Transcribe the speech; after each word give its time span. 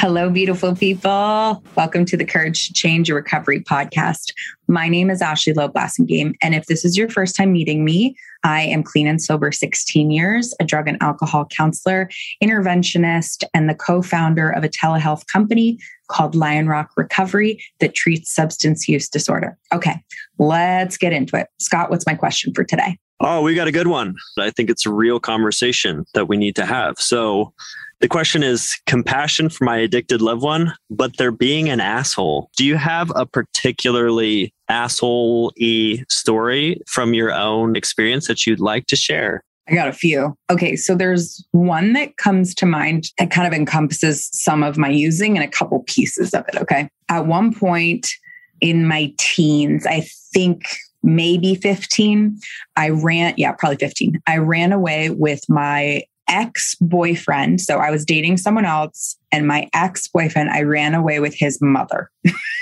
Hello, 0.00 0.30
beautiful 0.30 0.74
people. 0.74 1.62
Welcome 1.76 2.06
to 2.06 2.16
the 2.16 2.24
Courage 2.24 2.68
to 2.68 2.72
Change 2.72 3.10
Your 3.10 3.18
Recovery 3.18 3.60
podcast. 3.60 4.32
My 4.66 4.88
name 4.88 5.10
is 5.10 5.20
Ashley 5.20 5.52
Loeb 5.52 5.74
Blassingame. 5.74 6.36
And 6.40 6.54
if 6.54 6.64
this 6.64 6.86
is 6.86 6.96
your 6.96 7.10
first 7.10 7.36
time 7.36 7.52
meeting 7.52 7.84
me, 7.84 8.16
I 8.42 8.62
am 8.62 8.82
clean 8.82 9.06
and 9.06 9.20
sober 9.20 9.52
16 9.52 10.10
years, 10.10 10.54
a 10.58 10.64
drug 10.64 10.88
and 10.88 10.96
alcohol 11.02 11.44
counselor, 11.44 12.08
interventionist, 12.42 13.44
and 13.52 13.68
the 13.68 13.74
co 13.74 14.00
founder 14.00 14.48
of 14.48 14.64
a 14.64 14.70
telehealth 14.70 15.26
company 15.26 15.78
called 16.08 16.34
Lionrock 16.34 16.88
Recovery 16.96 17.62
that 17.80 17.92
treats 17.92 18.34
substance 18.34 18.88
use 18.88 19.06
disorder. 19.06 19.58
Okay, 19.70 20.02
let's 20.38 20.96
get 20.96 21.12
into 21.12 21.36
it. 21.36 21.48
Scott, 21.58 21.90
what's 21.90 22.06
my 22.06 22.14
question 22.14 22.54
for 22.54 22.64
today? 22.64 22.96
Oh, 23.22 23.42
we 23.42 23.54
got 23.54 23.68
a 23.68 23.72
good 23.72 23.88
one. 23.88 24.14
I 24.38 24.50
think 24.50 24.70
it's 24.70 24.86
a 24.86 24.92
real 24.92 25.20
conversation 25.20 26.06
that 26.14 26.26
we 26.26 26.38
need 26.38 26.56
to 26.56 26.64
have. 26.64 26.98
So, 26.98 27.52
the 28.00 28.08
question 28.08 28.42
is 28.42 28.80
compassion 28.86 29.50
for 29.50 29.64
my 29.64 29.76
addicted 29.76 30.22
loved 30.22 30.42
one, 30.42 30.72
but 30.88 31.18
they're 31.18 31.30
being 31.30 31.68
an 31.68 31.80
asshole. 31.80 32.48
Do 32.56 32.64
you 32.64 32.76
have 32.76 33.12
a 33.14 33.26
particularly 33.26 34.54
asshole 34.70 35.52
y 35.60 36.02
story 36.08 36.80
from 36.86 37.12
your 37.12 37.30
own 37.30 37.76
experience 37.76 38.26
that 38.28 38.46
you'd 38.46 38.58
like 38.58 38.86
to 38.86 38.96
share? 38.96 39.44
I 39.68 39.74
got 39.74 39.88
a 39.88 39.92
few. 39.92 40.34
Okay, 40.50 40.74
so 40.76 40.94
there's 40.94 41.46
one 41.52 41.92
that 41.92 42.16
comes 42.16 42.54
to 42.56 42.66
mind 42.66 43.10
that 43.18 43.30
kind 43.30 43.46
of 43.46 43.52
encompasses 43.52 44.30
some 44.32 44.62
of 44.62 44.78
my 44.78 44.88
using 44.88 45.36
and 45.36 45.44
a 45.44 45.50
couple 45.50 45.84
pieces 45.86 46.32
of 46.32 46.44
it. 46.48 46.56
Okay. 46.56 46.88
At 47.10 47.26
one 47.26 47.54
point 47.54 48.08
in 48.62 48.86
my 48.86 49.12
teens, 49.18 49.86
I 49.86 50.06
think 50.32 50.64
maybe 51.02 51.54
15, 51.54 52.38
I 52.76 52.90
ran, 52.90 53.34
yeah, 53.36 53.52
probably 53.52 53.78
15. 53.78 54.20
I 54.26 54.38
ran 54.38 54.72
away 54.72 55.10
with 55.10 55.40
my 55.48 56.02
ex 56.28 56.76
boyfriend. 56.80 57.60
So 57.60 57.78
I 57.78 57.90
was 57.90 58.04
dating 58.04 58.38
someone 58.38 58.64
else, 58.64 59.16
and 59.32 59.46
my 59.46 59.68
ex 59.74 60.08
boyfriend, 60.08 60.50
I 60.50 60.62
ran 60.62 60.94
away 60.94 61.20
with 61.20 61.34
his 61.36 61.58
mother. 61.60 62.10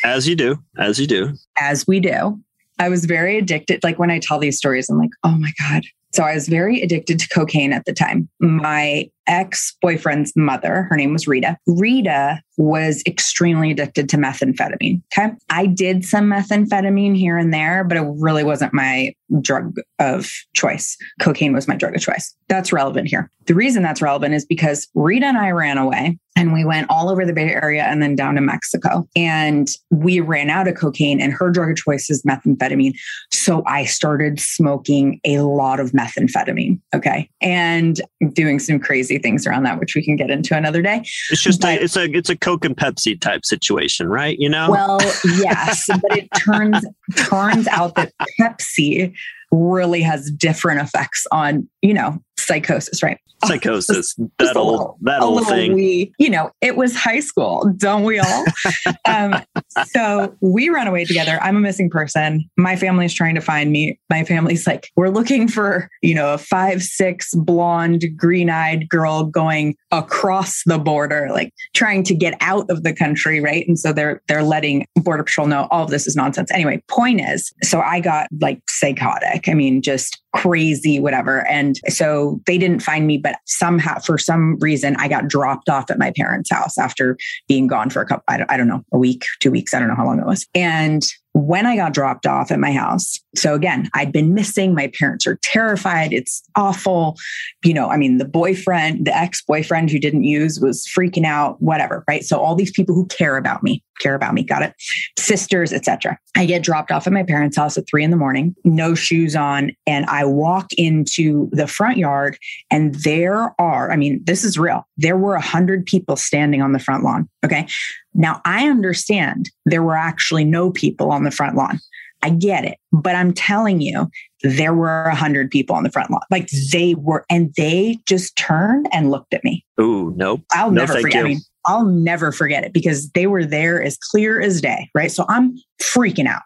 as 0.05 0.27
you 0.27 0.35
do, 0.35 0.57
as 0.79 0.99
you 0.99 1.07
do. 1.07 1.35
As 1.59 1.87
we 1.87 2.01
do. 2.01 2.41
I 2.79 2.89
was 2.89 3.05
very 3.05 3.39
addicted. 3.39 3.83
Like 3.83 3.99
when 3.99 4.11
I 4.11 4.19
tell 4.19 4.39
these 4.39 4.57
stories, 4.57 4.89
I'm 4.89 4.99
like, 4.99 5.11
oh 5.25 5.37
my 5.37 5.53
God. 5.59 5.83
So 6.13 6.23
I 6.23 6.35
was 6.35 6.49
very 6.49 6.81
addicted 6.81 7.19
to 7.19 7.29
cocaine 7.29 7.73
at 7.73 7.85
the 7.85 7.93
time. 7.93 8.29
My 8.41 9.11
ex 9.29 9.77
boyfriend's 9.81 10.33
mother, 10.35 10.89
her 10.91 10.97
name 10.97 11.13
was 11.13 11.29
Rita. 11.29 11.57
Rita 11.67 12.43
was 12.57 13.03
extremely 13.07 13.71
addicted 13.71 14.09
to 14.09 14.17
methamphetamine. 14.17 15.01
Okay. 15.17 15.33
I 15.49 15.67
did 15.67 16.05
some 16.05 16.29
methamphetamine 16.29 17.17
here 17.17 17.39
and 17.39 17.55
there, 17.55 17.85
but 17.85 17.97
it 17.97 18.07
really 18.17 18.43
wasn't 18.43 18.75
my 18.75 19.15
drug 19.41 19.77
of 20.01 20.33
choice. 20.55 20.97
Cocaine 21.21 21.53
was 21.53 21.69
my 21.69 21.77
drug 21.77 21.95
of 21.95 22.03
choice. 22.03 22.35
That's 22.49 22.73
relevant 22.73 23.09
here. 23.09 23.31
The 23.47 23.55
reason 23.55 23.83
that's 23.83 24.03
relevant 24.03 24.35
is 24.35 24.45
because 24.45 24.89
Rita 24.95 25.27
and 25.27 25.39
I 25.39 25.51
ran 25.51 25.79
away 25.79 26.19
and 26.35 26.53
we 26.53 26.65
went 26.65 26.87
all 26.91 27.09
over 27.09 27.25
the 27.25 27.33
Bay 27.33 27.53
Area 27.53 27.85
and 27.85 28.03
then 28.03 28.15
down 28.15 28.35
to 28.35 28.41
Mexico. 28.41 29.09
And 29.15 29.69
we 29.91 30.21
ran 30.21 30.51
out 30.51 30.69
of 30.69 30.77
cocaine, 30.77 31.21
and 31.21 31.33
her 31.33 31.51
drug 31.51 31.71
of 31.71 31.77
choice 31.77 32.11
is 32.11 32.23
methamphetamine. 32.23 32.93
So 33.33 33.63
I 33.67 33.85
started 33.85 34.39
smoking 34.39 35.21
a 35.25 35.41
lot 35.41 35.81
of 35.81 35.93
methamphetamine. 35.93 36.81
Okay. 36.95 37.29
And 37.41 38.01
doing 38.33 38.59
some 38.59 38.79
crazy 38.79 39.18
things 39.19 39.47
around 39.47 39.65
that, 39.65 39.79
which 39.79 39.95
we 39.95 40.05
can 40.05 40.17
get 40.17 40.31
into 40.31 40.57
another 40.57 40.83
day. 40.83 41.01
It's 41.31 41.43
just 41.43 41.61
but, 41.61 41.79
a, 41.79 41.85
it's 41.85 41.97
a 41.97 42.05
it's 42.05 42.31
a 42.31 42.37
Coke 42.37 42.65
and 42.65 42.77
Pepsi 42.77 43.21
type 43.21 43.45
situation, 43.45 44.09
right? 44.09 44.39
You 44.39 44.49
know. 44.49 44.71
Well, 44.71 44.99
yes, 45.25 45.87
but 45.89 46.17
it 46.17 46.29
turns 46.39 46.85
turns 47.17 47.67
out 47.69 47.95
that 47.97 48.13
Pepsi 48.41 49.15
really 49.51 50.03
has 50.03 50.31
different 50.31 50.81
effects 50.81 51.27
on 51.33 51.69
you 51.83 51.95
know 51.95 52.23
psychosis, 52.49 53.03
right? 53.03 53.19
Psychosis. 53.45 54.17
that 54.41 54.57
old, 54.57 54.97
that 55.03 55.23
old 55.23 55.47
thing. 55.47 55.73
We, 55.73 56.13
you 56.19 56.29
know, 56.29 56.51
it 56.61 56.77
was 56.77 56.97
high 56.97 57.21
school, 57.21 57.73
don't 57.77 58.03
we 58.03 58.19
all? 58.19 58.45
um, 59.05 59.45
so 59.87 60.37
we 60.41 60.71
run 60.71 60.89
away 60.89 61.05
together. 61.05 61.39
I'm 61.41 61.57
a 61.57 61.61
missing 61.61 61.89
person. 61.89 62.51
My 62.57 62.75
family's 62.75 63.15
trying 63.15 63.37
to 63.37 63.41
find 63.41 63.71
me. 63.71 64.01
My 64.11 64.25
family's 64.25 64.67
like, 64.67 64.91
we're 64.97 65.11
looking 65.11 65.47
for, 65.47 65.89
you 66.03 66.17
know, 66.17 66.35
a 66.35 66.39
five, 66.39 66.83
six 66.83 67.33
blonde, 67.33 68.05
green 68.17 68.51
eyed 68.51 68.89
girl 68.89 69.23
going 69.23 69.77
across 69.93 70.63
the 70.67 70.79
border, 70.79 71.29
like 71.31 71.53
trying 71.75 72.03
to 72.05 72.15
get 72.15 72.37
out 72.41 72.69
of 72.71 72.83
the 72.83 72.93
country, 72.93 73.41
right? 73.41 73.67
And 73.69 73.79
so 73.79 73.93
they're 73.93 74.21
they're 74.27 74.43
letting 74.43 74.85
Border 74.97 75.23
Patrol 75.23 75.47
know 75.47 75.69
all 75.71 75.85
of 75.85 75.91
this 75.91 76.09
is 76.09 76.17
nonsense. 76.17 76.51
Anyway, 76.51 76.83
point 76.89 77.21
is, 77.21 77.53
so 77.63 77.81
I 77.81 78.01
got 78.01 78.27
like 78.41 78.61
psychotic. 78.69 79.49
I 79.49 79.55
mean, 79.55 79.81
just 79.81 80.21
crazy, 80.39 81.01
whatever. 81.01 81.47
And 81.49 81.77
so 81.89 82.41
they 82.47 82.59
didn't 82.59 82.81
find 82.81 83.07
me, 83.07 83.19
but 83.19 83.37
somehow, 83.47 83.99
for 83.99 84.19
some 84.19 84.57
reason, 84.61 84.95
I 84.99 85.09
got 85.09 85.27
dropped 85.27 85.69
off 85.69 85.91
at 85.91 85.99
my 85.99 86.13
parents' 86.13 86.51
house 86.51 86.79
after 86.79 87.19
being 87.49 87.67
gone 87.67 87.91
for 87.91 88.01
a 88.01 88.07
couple, 88.07 88.25
I 88.29 88.39
don't, 88.39 88.51
I 88.51 88.57
don't 88.57 88.69
know, 88.69 88.85
a 88.93 88.99
week, 88.99 89.25
two 89.41 89.51
weeks. 89.51 89.75
I 89.75 89.81
don't 89.81 89.89
know 89.89 89.97
how 89.97 90.05
long 90.05 90.21
it 90.21 90.27
was. 90.27 90.47
And 90.55 91.03
when 91.33 91.67
I 91.67 91.77
got 91.77 91.95
dropped 91.95 92.27
off 92.27 92.51
at 92.51 92.59
my 92.59 92.73
house. 92.73 93.21
So 93.37 93.55
again, 93.55 93.89
I'd 93.95 94.13
been 94.13 94.35
missing. 94.35 94.75
My 94.75 94.91
parents 94.99 95.27
are 95.27 95.39
terrified. 95.43 96.13
It's 96.13 96.43
awful. 96.57 97.17
You 97.65 97.75
know, 97.75 97.89
I 97.89 97.97
mean, 97.97 98.19
the 98.19 98.25
boyfriend, 98.25 99.07
the 99.07 99.17
ex 99.17 99.43
boyfriend 99.43 99.91
who 99.91 99.99
didn't 99.99 100.25
use 100.25 100.59
was 100.61 100.87
freaking 100.87 101.25
out, 101.25 101.61
whatever. 101.63 102.05
Right. 102.09 102.25
So 102.25 102.39
all 102.39 102.55
these 102.55 102.73
people 102.73 102.95
who 102.95 103.07
care 103.07 103.37
about 103.37 103.63
me, 103.63 103.83
care 103.99 104.15
about 104.15 104.35
me, 104.35 104.43
got 104.43 104.63
it. 104.63 104.75
Sisters, 105.19 105.73
etc. 105.73 106.19
I 106.37 106.47
get 106.47 106.63
dropped 106.63 106.91
off 106.91 107.07
at 107.07 107.13
my 107.13 107.23
parents' 107.23 107.57
house 107.57 107.77
at 107.77 107.87
three 107.89 108.05
in 108.05 108.11
the 108.11 108.17
morning, 108.17 108.55
no 108.65 108.95
shoes 108.95 109.35
on. 109.35 109.73
And 109.87 110.07
I 110.07 110.25
walk 110.25 110.73
into 110.77 111.49
the 111.53 111.67
front 111.67 111.99
yard 111.99 112.39
and 112.71 112.95
there 112.97 113.55
are, 113.61 113.91
I 113.91 113.97
mean, 113.97 114.21
this 114.25 114.45
is 114.45 114.59
real. 114.59 114.87
There 114.97 115.17
were 115.17 115.35
a 115.35 115.41
hundred 115.41 115.87
people 115.87 116.17
standing 116.17 116.63
on 116.63 116.73
the 116.73 116.79
front 116.79 117.05
lawn. 117.05 117.29
Okay. 117.45 117.67
Now, 118.15 118.41
I 118.45 118.69
understand 118.69 119.51
there 119.65 119.83
were 119.83 119.97
actually 119.97 120.45
no 120.45 120.71
people 120.71 121.11
on 121.11 121.25
the 121.25 121.31
front 121.31 121.57
lawn. 121.57 121.81
I 122.23 122.31
get 122.31 122.65
it. 122.65 122.79
But 122.93 123.17
I'm 123.17 123.33
telling 123.33 123.81
you, 123.81 124.09
there 124.43 124.75
were 124.75 125.05
a 125.05 125.15
hundred 125.15 125.51
people 125.51 125.77
on 125.77 125.83
the 125.83 125.91
front 125.91 126.11
lawn. 126.11 126.21
Like 126.31 126.49
they 126.73 126.95
were, 126.95 127.25
and 127.31 127.53
they 127.57 127.99
just 128.07 128.37
turned 128.37 128.89
and 128.93 129.11
looked 129.11 129.35
at 129.35 129.45
me. 129.45 129.65
Ooh, 129.81 130.13
nope. 130.17 130.41
I'll 130.53 130.71
no, 130.71 130.83
never 130.85 131.01
forget. 131.01 131.25
I 131.25 131.29
mean, 131.29 131.41
I'll 131.67 131.85
never 131.85 132.33
forget 132.33 132.65
it 132.65 132.73
because 132.73 133.11
they 133.11 133.27
were 133.27 133.45
there 133.45 133.83
as 133.83 133.99
clear 133.99 134.41
as 134.41 134.61
day, 134.61 134.89
right? 134.95 135.13
So 135.13 135.25
I'm 135.29 135.57
freaking 135.83 136.27
out. 136.27 136.43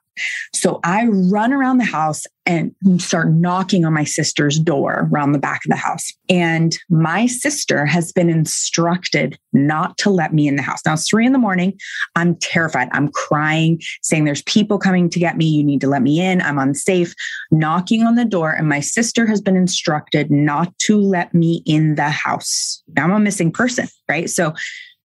So 0.52 0.80
I 0.84 1.06
run 1.06 1.52
around 1.52 1.78
the 1.78 1.84
house 1.84 2.26
and 2.44 2.74
start 2.98 3.30
knocking 3.30 3.84
on 3.84 3.92
my 3.92 4.04
sister's 4.04 4.58
door 4.58 5.08
around 5.12 5.32
the 5.32 5.38
back 5.38 5.60
of 5.64 5.70
the 5.70 5.76
house. 5.76 6.12
And 6.28 6.76
my 6.90 7.26
sister 7.26 7.86
has 7.86 8.12
been 8.12 8.28
instructed 8.28 9.38
not 9.52 9.96
to 9.98 10.10
let 10.10 10.34
me 10.34 10.48
in 10.48 10.56
the 10.56 10.62
house. 10.62 10.80
Now 10.84 10.94
it's 10.94 11.08
three 11.08 11.24
in 11.24 11.32
the 11.32 11.38
morning. 11.38 11.78
I'm 12.16 12.34
terrified. 12.36 12.88
I'm 12.92 13.08
crying, 13.12 13.80
saying 14.02 14.24
there's 14.24 14.42
people 14.42 14.78
coming 14.78 15.08
to 15.10 15.20
get 15.20 15.36
me. 15.36 15.46
You 15.46 15.62
need 15.62 15.80
to 15.82 15.88
let 15.88 16.02
me 16.02 16.20
in. 16.20 16.42
I'm 16.42 16.58
unsafe. 16.58 17.14
Knocking 17.50 18.02
on 18.02 18.16
the 18.16 18.24
door. 18.24 18.50
And 18.50 18.68
my 18.68 18.80
sister 18.80 19.24
has 19.26 19.40
been 19.40 19.56
instructed 19.56 20.30
not 20.30 20.76
to 20.80 21.00
let 21.00 21.32
me 21.32 21.62
in 21.64 21.94
the 21.94 22.10
house. 22.10 22.82
I'm 22.96 23.12
a 23.12 23.20
missing 23.20 23.52
person, 23.52 23.88
right? 24.08 24.28
So 24.28 24.52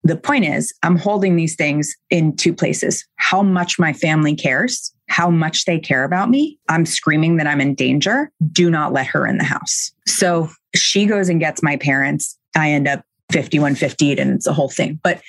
the 0.04 0.16
point 0.16 0.46
is, 0.46 0.74
I'm 0.84 0.98
holding 0.98 1.36
these 1.36 1.56
things 1.56 1.94
in 2.10 2.36
two 2.36 2.54
places 2.54 3.06
how 3.18 3.42
much 3.42 3.78
my 3.78 3.94
family 3.94 4.36
cares, 4.36 4.94
how 5.10 5.30
much 5.30 5.66
they 5.66 5.80
care 5.80 6.04
about 6.04 6.30
me. 6.30 6.58
I'm 6.70 6.86
screaming 6.86 7.38
that 7.38 7.48
I'm 7.48 7.62
in 7.62 7.76
danger. 7.76 8.32
Do 8.52 8.70
not 8.70 8.94
let 8.94 9.08
her 9.08 9.28
in 9.28 9.38
the 9.38 9.44
house. 9.44 9.92
So 10.06 10.50
she 10.76 11.06
goes 11.06 11.30
and 11.30 11.40
gets 11.40 11.62
my 11.62 11.78
parents. 11.78 12.38
I 12.56 12.72
end 12.72 12.88
up 12.88 13.04
5150 13.34 14.20
and 14.20 14.32
it's 14.34 14.48
a 14.48 14.54
whole 14.54 14.70
thing. 14.70 15.00
But 15.04 15.22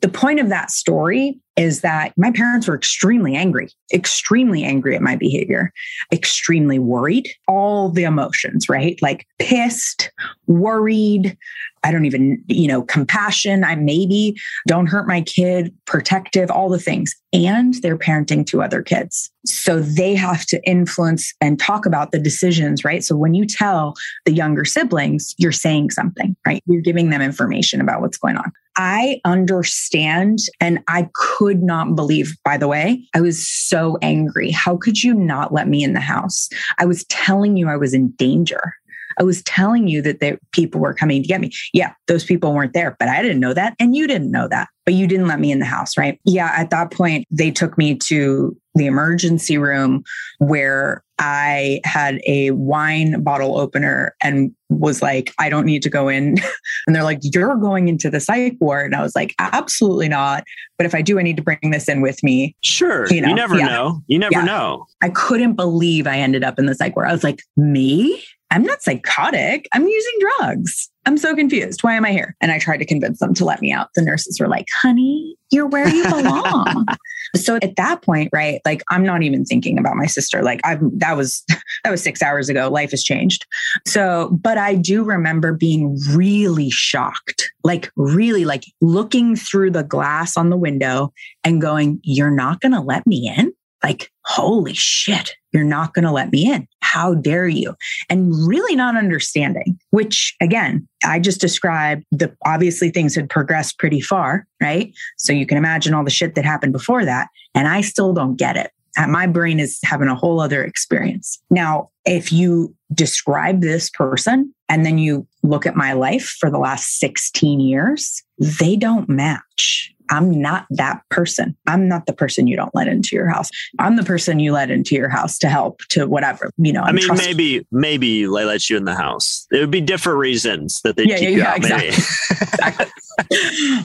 the 0.00 0.08
point 0.08 0.40
of 0.40 0.48
that 0.48 0.70
story 0.70 1.38
is 1.56 1.80
that 1.82 2.12
my 2.16 2.30
parents 2.30 2.66
were 2.66 2.76
extremely 2.76 3.34
angry, 3.34 3.68
extremely 3.92 4.64
angry 4.64 4.96
at 4.96 5.02
my 5.02 5.16
behavior, 5.16 5.72
extremely 6.12 6.78
worried, 6.78 7.28
all 7.46 7.90
the 7.90 8.04
emotions, 8.04 8.68
right? 8.68 8.98
Like 9.02 9.26
pissed, 9.38 10.10
worried, 10.46 11.36
I 11.84 11.90
don't 11.90 12.04
even, 12.04 12.42
you 12.46 12.68
know, 12.68 12.82
compassion. 12.82 13.64
I 13.64 13.74
maybe 13.74 14.36
don't 14.68 14.86
hurt 14.86 15.08
my 15.08 15.20
kid, 15.20 15.74
protective, 15.84 16.50
all 16.50 16.68
the 16.68 16.78
things. 16.78 17.14
And 17.32 17.74
they're 17.82 17.98
parenting 17.98 18.46
two 18.46 18.62
other 18.62 18.82
kids. 18.82 19.30
So 19.44 19.80
they 19.80 20.14
have 20.14 20.46
to 20.46 20.62
influence 20.64 21.34
and 21.40 21.58
talk 21.58 21.84
about 21.84 22.12
the 22.12 22.20
decisions, 22.20 22.84
right? 22.84 23.02
So 23.02 23.16
when 23.16 23.34
you 23.34 23.46
tell 23.46 23.94
the 24.26 24.32
younger 24.32 24.64
siblings, 24.64 25.34
you're 25.38 25.50
saying 25.50 25.90
something, 25.90 26.36
right? 26.46 26.62
You're 26.66 26.82
giving 26.82 27.10
them 27.10 27.20
information 27.20 27.80
about 27.80 28.00
what's 28.00 28.18
going 28.18 28.36
on. 28.36 28.52
I 28.76 29.20
understand 29.24 30.38
and 30.60 30.78
I 30.88 31.08
could 31.14 31.41
not 31.50 31.96
believe, 31.96 32.36
by 32.44 32.56
the 32.56 32.68
way, 32.68 33.02
I 33.14 33.20
was 33.20 33.48
so 33.48 33.98
angry. 34.02 34.50
How 34.50 34.76
could 34.76 35.02
you 35.02 35.14
not 35.14 35.52
let 35.52 35.66
me 35.66 35.82
in 35.82 35.92
the 35.92 36.00
house? 36.00 36.48
I 36.78 36.84
was 36.84 37.04
telling 37.06 37.56
you 37.56 37.68
I 37.68 37.76
was 37.76 37.94
in 37.94 38.10
danger. 38.12 38.74
I 39.18 39.24
was 39.24 39.42
telling 39.42 39.88
you 39.88 40.02
that 40.02 40.20
they, 40.20 40.38
people 40.52 40.80
were 40.80 40.94
coming 40.94 41.22
to 41.22 41.28
get 41.28 41.40
me. 41.40 41.50
Yeah, 41.72 41.92
those 42.06 42.24
people 42.24 42.54
weren't 42.54 42.72
there, 42.72 42.96
but 42.98 43.08
I 43.08 43.22
didn't 43.22 43.40
know 43.40 43.54
that. 43.54 43.74
And 43.78 43.94
you 43.94 44.06
didn't 44.06 44.30
know 44.30 44.48
that, 44.48 44.68
but 44.84 44.94
you 44.94 45.06
didn't 45.06 45.26
let 45.26 45.40
me 45.40 45.50
in 45.50 45.58
the 45.58 45.66
house, 45.66 45.98
right? 45.98 46.18
Yeah, 46.24 46.52
at 46.56 46.70
that 46.70 46.92
point, 46.92 47.26
they 47.30 47.50
took 47.50 47.76
me 47.76 47.96
to 47.96 48.56
the 48.74 48.86
emergency 48.86 49.58
room 49.58 50.02
where 50.38 51.04
I 51.18 51.80
had 51.84 52.20
a 52.26 52.50
wine 52.52 53.22
bottle 53.22 53.58
opener 53.58 54.16
and 54.22 54.52
was 54.70 55.02
like, 55.02 55.32
I 55.38 55.48
don't 55.48 55.66
need 55.66 55.82
to 55.82 55.90
go 55.90 56.08
in. 56.08 56.38
and 56.86 56.96
they're 56.96 57.04
like, 57.04 57.20
You're 57.22 57.56
going 57.56 57.88
into 57.88 58.10
the 58.10 58.18
psych 58.18 58.56
ward. 58.60 58.86
And 58.86 58.96
I 58.96 59.02
was 59.02 59.14
like, 59.14 59.34
Absolutely 59.38 60.08
not. 60.08 60.44
But 60.78 60.86
if 60.86 60.94
I 60.94 61.02
do, 61.02 61.18
I 61.18 61.22
need 61.22 61.36
to 61.36 61.42
bring 61.42 61.58
this 61.70 61.88
in 61.88 62.00
with 62.00 62.22
me. 62.22 62.56
Sure. 62.62 63.06
You, 63.08 63.20
know? 63.20 63.28
you 63.28 63.34
never 63.34 63.58
yeah. 63.58 63.66
know. 63.66 64.02
You 64.08 64.18
never 64.18 64.32
yeah. 64.34 64.44
know. 64.44 64.86
I 65.00 65.10
couldn't 65.10 65.54
believe 65.54 66.06
I 66.06 66.16
ended 66.16 66.42
up 66.42 66.58
in 66.58 66.66
the 66.66 66.74
psych 66.74 66.96
ward. 66.96 67.08
I 67.08 67.12
was 67.12 67.24
like, 67.24 67.42
Me? 67.56 68.22
I'm 68.52 68.64
not 68.64 68.82
psychotic. 68.82 69.66
I'm 69.72 69.88
using 69.88 70.12
drugs. 70.20 70.90
I'm 71.06 71.16
so 71.16 71.34
confused. 71.34 71.82
Why 71.82 71.94
am 71.94 72.04
I 72.04 72.12
here? 72.12 72.36
And 72.42 72.52
I 72.52 72.58
tried 72.58 72.76
to 72.78 72.84
convince 72.84 73.18
them 73.18 73.32
to 73.34 73.46
let 73.46 73.62
me 73.62 73.72
out. 73.72 73.88
The 73.94 74.02
nurses 74.02 74.38
were 74.38 74.46
like, 74.46 74.66
honey, 74.82 75.36
you're 75.50 75.66
where 75.66 75.88
you 75.88 76.04
belong. 76.04 76.86
so 77.34 77.56
at 77.56 77.76
that 77.76 78.02
point, 78.02 78.30
right, 78.32 78.60
like 78.64 78.82
I'm 78.90 79.04
not 79.04 79.22
even 79.22 79.44
thinking 79.44 79.78
about 79.78 79.96
my 79.96 80.06
sister. 80.06 80.42
Like 80.42 80.60
I've 80.64 80.80
that 80.98 81.16
was 81.16 81.44
that 81.84 81.90
was 81.90 82.02
six 82.02 82.22
hours 82.22 82.48
ago. 82.48 82.68
Life 82.68 82.90
has 82.90 83.02
changed. 83.02 83.46
So, 83.86 84.30
but 84.40 84.58
I 84.58 84.74
do 84.74 85.02
remember 85.04 85.52
being 85.52 85.98
really 86.10 86.70
shocked, 86.70 87.50
like 87.64 87.90
really 87.96 88.44
like 88.44 88.64
looking 88.80 89.36
through 89.36 89.70
the 89.70 89.84
glass 89.84 90.36
on 90.36 90.50
the 90.50 90.56
window 90.56 91.12
and 91.44 91.60
going, 91.60 92.00
You're 92.02 92.30
not 92.30 92.60
gonna 92.60 92.82
let 92.82 93.06
me 93.06 93.32
in? 93.36 93.52
Like, 93.82 94.12
holy 94.24 94.74
shit, 94.74 95.34
you're 95.52 95.64
not 95.64 95.94
going 95.94 96.04
to 96.04 96.12
let 96.12 96.32
me 96.32 96.50
in. 96.50 96.66
How 96.80 97.14
dare 97.14 97.48
you? 97.48 97.74
And 98.10 98.32
really 98.46 98.76
not 98.76 98.96
understanding, 98.96 99.78
which 99.90 100.34
again, 100.40 100.86
I 101.04 101.18
just 101.18 101.40
described 101.40 102.04
the 102.10 102.34
obviously 102.44 102.90
things 102.90 103.14
had 103.14 103.30
progressed 103.30 103.78
pretty 103.78 104.00
far, 104.00 104.46
right? 104.60 104.92
So 105.16 105.32
you 105.32 105.46
can 105.46 105.58
imagine 105.58 105.94
all 105.94 106.04
the 106.04 106.10
shit 106.10 106.34
that 106.34 106.44
happened 106.44 106.72
before 106.72 107.04
that. 107.04 107.28
And 107.54 107.68
I 107.68 107.80
still 107.80 108.12
don't 108.12 108.36
get 108.36 108.56
it. 108.56 108.70
Uh, 108.98 109.06
my 109.06 109.26
brain 109.26 109.58
is 109.58 109.78
having 109.84 110.08
a 110.08 110.14
whole 110.14 110.40
other 110.40 110.62
experience. 110.62 111.40
Now, 111.50 111.90
if 112.04 112.30
you 112.30 112.74
describe 112.92 113.62
this 113.62 113.88
person 113.88 114.52
and 114.68 114.84
then 114.84 114.98
you 114.98 115.26
look 115.42 115.64
at 115.66 115.76
my 115.76 115.92
life 115.94 116.36
for 116.38 116.50
the 116.50 116.58
last 116.58 116.98
16 116.98 117.60
years, 117.60 118.22
they 118.38 118.76
don't 118.76 119.08
match. 119.08 119.91
I'm 120.10 120.30
not 120.30 120.66
that 120.70 121.02
person. 121.10 121.56
I'm 121.66 121.88
not 121.88 122.06
the 122.06 122.12
person 122.12 122.46
you 122.46 122.56
don't 122.56 122.74
let 122.74 122.88
into 122.88 123.16
your 123.16 123.28
house. 123.28 123.50
I'm 123.78 123.96
the 123.96 124.02
person 124.02 124.38
you 124.38 124.52
let 124.52 124.70
into 124.70 124.94
your 124.94 125.08
house 125.08 125.38
to 125.38 125.48
help, 125.48 125.80
to 125.90 126.06
whatever, 126.06 126.52
you 126.58 126.72
know. 126.72 126.82
I'm 126.82 126.88
i 126.88 126.92
mean, 126.92 127.08
maybe, 127.16 127.66
maybe 127.70 128.22
they 128.22 128.44
let 128.44 128.68
you 128.68 128.76
in 128.76 128.84
the 128.84 128.94
house. 128.94 129.46
It 129.50 129.60
would 129.60 129.70
be 129.70 129.80
different 129.80 130.18
reasons 130.18 130.80
that 130.82 130.96
they 130.96 131.04
yeah, 131.04 131.18
keep 131.18 131.22
yeah, 131.24 131.30
you 131.30 131.38
yeah, 131.38 131.50
out. 131.50 131.56
Exactly. 131.58 132.86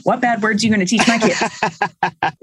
what 0.02 0.20
bad 0.20 0.42
words 0.42 0.62
are 0.62 0.66
you 0.66 0.74
going 0.74 0.84
to 0.84 0.90
teach 0.90 1.06
my 1.06 1.18
kids? 1.18 1.42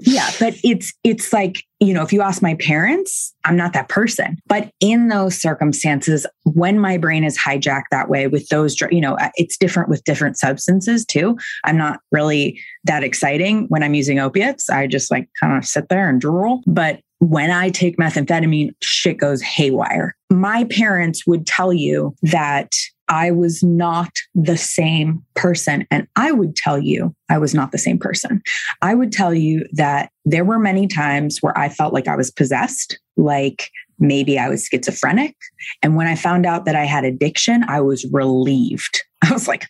yeah, 0.00 0.30
but 0.38 0.54
it's 0.62 0.92
it's 1.04 1.32
like 1.32 1.62
you 1.80 1.92
know, 1.92 2.02
if 2.02 2.12
you 2.12 2.22
ask 2.22 2.40
my 2.40 2.54
parents, 2.54 3.34
I'm 3.44 3.56
not 3.56 3.72
that 3.74 3.88
person. 3.88 4.38
But 4.46 4.70
in 4.80 5.08
those 5.08 5.40
circumstances, 5.40 6.26
when 6.44 6.78
my 6.78 6.96
brain 6.96 7.22
is 7.22 7.38
hijacked 7.38 7.90
that 7.90 8.08
way 8.08 8.28
with 8.28 8.48
those, 8.48 8.80
you 8.90 9.00
know, 9.00 9.16
uh, 9.16 9.28
it's 9.34 9.58
different 9.58 9.90
with 9.90 10.02
different 10.04 10.38
substances 10.38 11.04
too. 11.04 11.36
I'm 11.64 11.76
not 11.76 12.00
really 12.12 12.58
that 12.84 13.04
exciting 13.04 13.66
when 13.68 13.82
I'm 13.82 13.94
using 13.94 14.18
opiates. 14.18 14.70
I 14.70 14.86
just 14.86 15.10
like 15.10 15.28
kind 15.38 15.56
of 15.56 15.66
sit 15.66 15.88
there 15.90 16.08
and 16.08 16.20
drool. 16.20 16.62
But 16.66 17.00
when 17.18 17.50
I 17.50 17.70
take 17.70 17.96
methamphetamine, 17.98 18.74
shit 18.82 19.18
goes 19.18 19.42
haywire. 19.42 20.14
My 20.30 20.64
parents 20.64 21.26
would 21.26 21.46
tell 21.46 21.72
you 21.72 22.14
that 22.22 22.72
I 23.08 23.30
was 23.30 23.62
not 23.62 24.10
the 24.34 24.56
same 24.56 25.22
person. 25.34 25.86
And 25.90 26.08
I 26.16 26.32
would 26.32 26.56
tell 26.56 26.78
you 26.78 27.14
I 27.28 27.38
was 27.38 27.54
not 27.54 27.72
the 27.72 27.78
same 27.78 27.98
person. 27.98 28.42
I 28.82 28.94
would 28.94 29.12
tell 29.12 29.32
you 29.32 29.66
that 29.72 30.10
there 30.24 30.44
were 30.44 30.58
many 30.58 30.86
times 30.86 31.38
where 31.40 31.56
I 31.56 31.68
felt 31.68 31.94
like 31.94 32.08
I 32.08 32.16
was 32.16 32.30
possessed, 32.30 32.98
like 33.16 33.70
maybe 33.98 34.38
I 34.38 34.48
was 34.48 34.66
schizophrenic. 34.66 35.36
And 35.82 35.96
when 35.96 36.06
I 36.06 36.16
found 36.16 36.46
out 36.46 36.64
that 36.64 36.76
I 36.76 36.84
had 36.84 37.04
addiction, 37.04 37.64
I 37.68 37.80
was 37.80 38.04
relieved. 38.12 39.02
I 39.22 39.32
was 39.32 39.48
like, 39.48 39.66